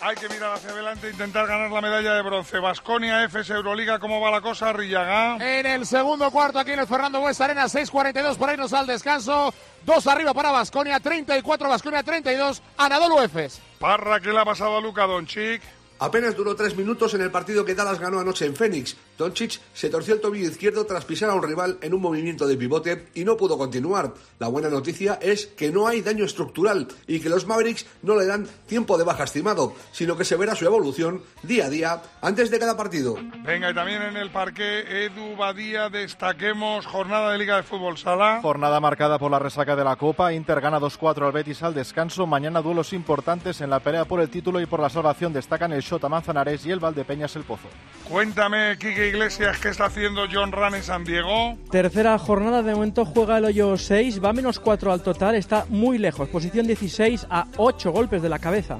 Hay 0.00 0.16
que 0.16 0.28
mirar 0.28 0.52
hacia 0.52 0.70
adelante 0.70 1.06
e 1.06 1.10
intentar 1.10 1.46
ganar 1.46 1.70
la 1.70 1.80
medalla 1.80 2.14
de 2.14 2.22
bronce. 2.22 2.58
Vasconia, 2.58 3.24
FS 3.24 3.52
Euroliga, 3.52 3.98
¿cómo 3.98 4.20
va 4.20 4.30
la 4.30 4.40
cosa? 4.40 4.72
Rillaga. 4.72 5.36
En 5.36 5.64
el 5.64 5.86
segundo 5.86 6.30
cuarto, 6.30 6.58
aquí 6.58 6.72
en 6.72 6.80
el 6.80 6.86
Fernando 6.86 7.20
Bues 7.20 7.40
Arena, 7.40 7.64
6.42, 7.64 8.36
por 8.36 8.48
ahí 8.50 8.56
nos 8.56 8.72
al 8.72 8.86
descanso. 8.86 9.54
Dos 9.84 10.06
arriba 10.06 10.34
para 10.34 10.50
Vasconia, 10.50 11.00
34, 11.00 11.68
Vasconia 11.68 12.02
32, 12.02 12.62
Anadolu 12.76 13.20
Efes. 13.20 13.60
Parra, 13.78 14.20
¿qué 14.20 14.32
le 14.32 14.40
ha 14.40 14.44
pasado 14.44 14.76
a 14.76 14.80
Luka 14.80 15.06
Doncic? 15.06 15.62
Apenas 15.98 16.36
duró 16.36 16.54
tres 16.54 16.76
minutos 16.76 17.14
en 17.14 17.22
el 17.22 17.30
partido 17.30 17.64
que 17.64 17.74
Dallas 17.74 17.98
ganó 17.98 18.20
anoche 18.20 18.44
en 18.44 18.54
Phoenix. 18.54 18.96
Doncic 19.18 19.60
se 19.72 19.88
torció 19.88 20.14
el 20.14 20.20
tobillo 20.20 20.48
izquierdo 20.48 20.84
tras 20.86 21.04
pisar 21.04 21.30
a 21.30 21.34
un 21.34 21.42
rival 21.42 21.78
en 21.80 21.94
un 21.94 22.02
movimiento 22.02 22.46
de 22.46 22.56
pivote 22.56 23.08
y 23.14 23.24
no 23.24 23.36
pudo 23.36 23.56
continuar. 23.58 24.14
La 24.38 24.48
buena 24.48 24.68
noticia 24.68 25.18
es 25.20 25.46
que 25.46 25.70
no 25.70 25.86
hay 25.86 26.02
daño 26.02 26.24
estructural 26.24 26.88
y 27.06 27.20
que 27.20 27.28
los 27.28 27.46
Mavericks 27.46 27.86
no 28.02 28.16
le 28.16 28.26
dan 28.26 28.46
tiempo 28.66 28.98
de 28.98 29.04
baja 29.04 29.24
estimado, 29.24 29.74
sino 29.92 30.16
que 30.16 30.24
se 30.24 30.36
verá 30.36 30.54
su 30.54 30.66
evolución 30.66 31.22
día 31.42 31.66
a 31.66 31.70
día 31.70 32.02
antes 32.20 32.50
de 32.50 32.58
cada 32.58 32.76
partido. 32.76 33.16
Venga, 33.44 33.70
y 33.70 33.74
también 33.74 34.02
en 34.02 34.16
el 34.16 34.30
parque, 34.30 35.06
Edu 35.06 35.36
Badía, 35.36 35.88
destaquemos 35.88 36.86
jornada 36.86 37.32
de 37.32 37.38
Liga 37.38 37.56
de 37.56 37.62
Fútbol 37.62 37.98
Sala. 37.98 38.40
Jornada 38.42 38.80
marcada 38.80 39.18
por 39.18 39.30
la 39.30 39.38
resaca 39.38 39.76
de 39.76 39.84
la 39.84 39.96
Copa. 39.96 40.32
Inter 40.32 40.60
gana 40.60 40.78
2-4 40.78 41.26
al 41.26 41.32
Betis 41.32 41.62
al 41.62 41.74
descanso. 41.74 42.26
Mañana 42.26 42.60
duelos 42.62 42.92
importantes 42.92 43.60
en 43.60 43.70
la 43.70 43.80
pelea 43.80 44.04
por 44.04 44.20
el 44.20 44.28
título 44.28 44.60
y 44.60 44.66
por 44.66 44.80
la 44.80 44.90
salvación. 44.90 45.32
Destacan 45.32 45.72
el 45.72 45.82
Shota 45.82 46.08
Manzanares 46.08 46.66
y 46.66 46.70
el 46.70 46.80
Valdepeñas 46.80 47.34
el 47.36 47.44
Pozo. 47.44 47.68
Cuéntame, 48.08 48.76
Iglesias, 49.08 49.58
¿qué 49.58 49.68
está 49.68 49.86
haciendo 49.86 50.26
John 50.30 50.52
Ran 50.52 50.74
en 50.74 50.82
San 50.82 51.04
Diego? 51.04 51.56
Tercera 51.70 52.18
jornada, 52.18 52.62
de 52.62 52.74
momento 52.74 53.04
juega 53.04 53.38
el 53.38 53.44
hoyo 53.44 53.76
6, 53.76 54.22
va 54.22 54.30
a 54.30 54.32
menos 54.32 54.58
4 54.58 54.92
al 54.92 55.02
total, 55.02 55.34
está 55.34 55.66
muy 55.68 55.98
lejos, 55.98 56.28
posición 56.28 56.66
16 56.66 57.26
a 57.30 57.46
8 57.56 57.92
golpes 57.92 58.22
de 58.22 58.28
la 58.28 58.38
cabeza. 58.38 58.78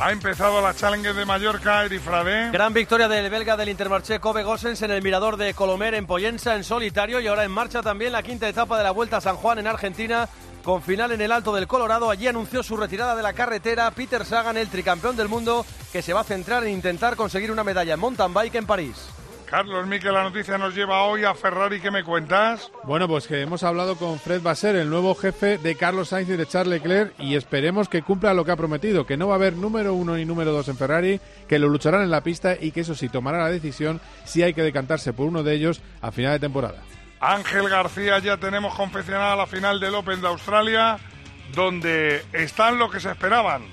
Ha 0.00 0.10
empezado 0.10 0.60
la 0.62 0.74
Challenger 0.74 1.14
de 1.14 1.24
Mallorca, 1.24 1.84
Erifrade. 1.84 2.50
Gran 2.50 2.72
victoria 2.72 3.08
del 3.08 3.30
belga 3.30 3.56
del 3.56 3.68
Intermarché 3.68 4.18
Kobe 4.18 4.42
Gossens 4.42 4.82
en 4.82 4.90
el 4.90 5.02
mirador 5.02 5.36
de 5.36 5.54
Colomer 5.54 5.94
en 5.94 6.06
Poyensa 6.06 6.56
en 6.56 6.64
solitario 6.64 7.20
y 7.20 7.26
ahora 7.26 7.44
en 7.44 7.50
marcha 7.50 7.82
también 7.82 8.12
la 8.12 8.22
quinta 8.22 8.48
etapa 8.48 8.78
de 8.78 8.84
la 8.84 8.90
Vuelta 8.90 9.18
a 9.18 9.20
San 9.20 9.36
Juan 9.36 9.58
en 9.58 9.66
Argentina 9.66 10.28
con 10.64 10.82
final 10.82 11.12
en 11.12 11.20
el 11.20 11.30
Alto 11.30 11.54
del 11.54 11.66
Colorado. 11.66 12.10
Allí 12.10 12.26
anunció 12.26 12.62
su 12.62 12.76
retirada 12.76 13.14
de 13.14 13.22
la 13.22 13.32
carretera 13.32 13.90
Peter 13.90 14.24
Sagan, 14.24 14.56
el 14.56 14.68
tricampeón 14.68 15.16
del 15.16 15.28
mundo, 15.28 15.66
que 15.92 16.02
se 16.02 16.12
va 16.12 16.20
a 16.20 16.24
centrar 16.24 16.64
en 16.64 16.70
intentar 16.70 17.16
conseguir 17.16 17.52
una 17.52 17.64
medalla 17.64 17.94
en 17.94 18.00
mountain 18.00 18.32
bike 18.32 18.56
en 18.56 18.66
París. 18.66 18.96
Carlos 19.52 19.86
Miquel, 19.86 20.14
la 20.14 20.22
noticia 20.22 20.56
nos 20.56 20.74
lleva 20.74 21.02
hoy 21.02 21.24
a 21.24 21.34
Ferrari. 21.34 21.78
¿Qué 21.78 21.90
me 21.90 22.04
cuentas? 22.04 22.72
Bueno, 22.84 23.06
pues 23.06 23.26
que 23.26 23.42
hemos 23.42 23.62
hablado 23.62 23.96
con 23.96 24.18
Fred 24.18 24.40
Basser, 24.40 24.76
el 24.76 24.88
nuevo 24.88 25.14
jefe 25.14 25.58
de 25.58 25.74
Carlos 25.74 26.08
Sainz 26.08 26.30
y 26.30 26.36
de 26.38 26.46
Charles 26.46 26.80
Leclerc, 26.80 27.12
y 27.18 27.36
esperemos 27.36 27.90
que 27.90 28.00
cumpla 28.00 28.32
lo 28.32 28.46
que 28.46 28.52
ha 28.52 28.56
prometido, 28.56 29.04
que 29.04 29.18
no 29.18 29.28
va 29.28 29.34
a 29.34 29.36
haber 29.36 29.52
número 29.52 29.92
uno 29.92 30.16
ni 30.16 30.24
número 30.24 30.52
dos 30.52 30.68
en 30.68 30.78
Ferrari, 30.78 31.20
que 31.46 31.58
lo 31.58 31.68
lucharán 31.68 32.00
en 32.00 32.10
la 32.10 32.22
pista 32.22 32.56
y 32.58 32.70
que 32.70 32.80
eso 32.80 32.94
sí 32.94 33.10
tomará 33.10 33.40
la 33.40 33.50
decisión 33.50 34.00
si 34.24 34.42
hay 34.42 34.54
que 34.54 34.62
decantarse 34.62 35.12
por 35.12 35.26
uno 35.26 35.42
de 35.42 35.52
ellos 35.52 35.82
a 36.00 36.12
final 36.12 36.32
de 36.32 36.38
temporada. 36.38 36.78
Ángel 37.20 37.68
García, 37.68 38.20
ya 38.20 38.38
tenemos 38.38 38.74
confeccionada 38.74 39.36
la 39.36 39.46
final 39.46 39.78
del 39.80 39.94
Open 39.96 40.22
de 40.22 40.28
Australia, 40.28 40.96
donde 41.54 42.24
están 42.32 42.78
lo 42.78 42.88
que 42.88 43.00
se 43.00 43.10
esperaban. 43.10 43.64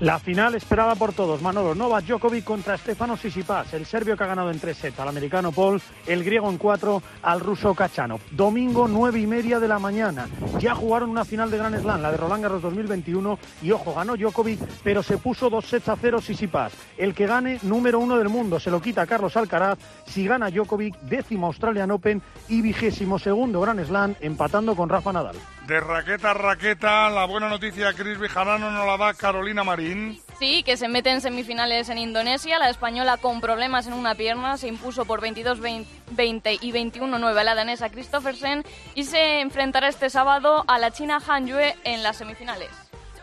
La 0.00 0.18
final 0.18 0.54
esperada 0.54 0.94
por 0.94 1.12
todos, 1.12 1.40
Manolo 1.40 1.74
Novak 1.74 2.04
Djokovic 2.04 2.44
contra 2.44 2.76
Stefano 2.76 3.16
Tsitsipas, 3.16 3.72
el 3.72 3.86
serbio 3.86 4.16
que 4.16 4.24
ha 4.24 4.26
ganado 4.26 4.50
en 4.50 4.58
tres 4.58 4.76
sets 4.76 4.98
al 5.00 5.08
americano 5.08 5.52
Paul, 5.52 5.80
el 6.06 6.22
griego 6.22 6.50
en 6.50 6.58
cuatro 6.58 7.02
al 7.22 7.40
ruso 7.40 7.74
Kachanov. 7.74 8.20
Domingo 8.32 8.88
nueve 8.88 9.20
y 9.20 9.26
media 9.26 9.58
de 9.58 9.68
la 9.68 9.78
mañana. 9.78 10.28
Ya 10.58 10.74
jugaron 10.74 11.10
una 11.10 11.24
final 11.24 11.50
de 11.50 11.58
Grand 11.58 11.80
Slam, 11.80 12.02
la 12.02 12.10
de 12.10 12.16
Roland 12.16 12.42
Garros 12.42 12.62
2021 12.62 13.38
y 13.62 13.70
ojo, 13.70 13.94
ganó 13.94 14.16
Djokovic, 14.16 14.60
pero 14.82 15.02
se 15.02 15.18
puso 15.18 15.48
dos 15.48 15.64
sets 15.64 15.88
a 15.88 15.96
cero 15.96 16.18
Tsitsipas. 16.20 16.72
El 16.98 17.14
que 17.14 17.26
gane 17.26 17.58
número 17.62 17.98
uno 17.98 18.18
del 18.18 18.28
mundo 18.28 18.60
se 18.60 18.70
lo 18.70 18.82
quita 18.82 19.06
Carlos 19.06 19.36
Alcaraz. 19.36 19.78
Si 20.06 20.26
gana 20.26 20.50
Djokovic, 20.50 21.00
décimo 21.00 21.46
Australian 21.46 21.90
Open 21.90 22.20
y 22.48 22.60
vigésimo 22.60 23.18
segundo 23.18 23.60
Grand 23.60 23.84
Slam, 23.84 24.14
empatando 24.20 24.76
con 24.76 24.88
Rafa 24.88 25.12
Nadal. 25.12 25.36
De 25.66 25.80
raqueta 25.80 26.30
a 26.30 26.34
raqueta, 26.34 27.10
la 27.10 27.24
buena 27.24 27.48
noticia 27.48 27.92
Cris 27.92 28.20
Vijarano 28.20 28.70
nos 28.70 28.86
la 28.86 28.96
da 28.96 29.14
Carolina 29.14 29.64
Marín. 29.64 30.22
Sí, 30.38 30.62
que 30.62 30.76
se 30.76 30.86
mete 30.86 31.10
en 31.10 31.20
semifinales 31.20 31.88
en 31.88 31.98
Indonesia. 31.98 32.60
La 32.60 32.70
española 32.70 33.16
con 33.16 33.40
problemas 33.40 33.88
en 33.88 33.94
una 33.94 34.14
pierna 34.14 34.58
se 34.58 34.68
impuso 34.68 35.06
por 35.06 35.20
22-20 35.20 36.58
y 36.60 36.72
21-9 36.72 37.36
a 37.36 37.42
la 37.42 37.56
danesa 37.56 37.90
Christophersen 37.90 38.64
y 38.94 39.02
se 39.02 39.40
enfrentará 39.40 39.88
este 39.88 40.08
sábado 40.08 40.64
a 40.68 40.78
la 40.78 40.92
china 40.92 41.20
Han 41.26 41.48
Yue 41.48 41.74
en 41.82 42.04
las 42.04 42.18
semifinales. 42.18 42.70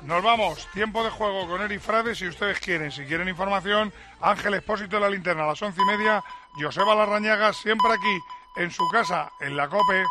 Nos 0.02 0.22
vamos, 0.22 0.68
tiempo 0.74 1.02
de 1.06 1.12
juego 1.12 1.48
con 1.48 1.62
Eri 1.62 1.80
Frade 1.80 2.14
si 2.14 2.28
ustedes 2.28 2.60
quieren. 2.60 2.92
Si 2.92 3.06
quieren 3.06 3.30
información, 3.30 3.94
Ángel 4.20 4.56
Expósito 4.56 4.98
de 4.98 5.02
la 5.04 5.10
linterna 5.10 5.46
a 5.46 5.48
las 5.48 5.62
once 5.62 5.80
y 5.82 5.86
media, 5.86 6.22
Joseba 6.60 6.94
Larrañaga 6.94 7.54
siempre 7.54 7.94
aquí, 7.94 8.20
en 8.58 8.70
su 8.70 8.86
casa, 8.90 9.32
en 9.40 9.56
la 9.56 9.70
COPE. 9.70 10.04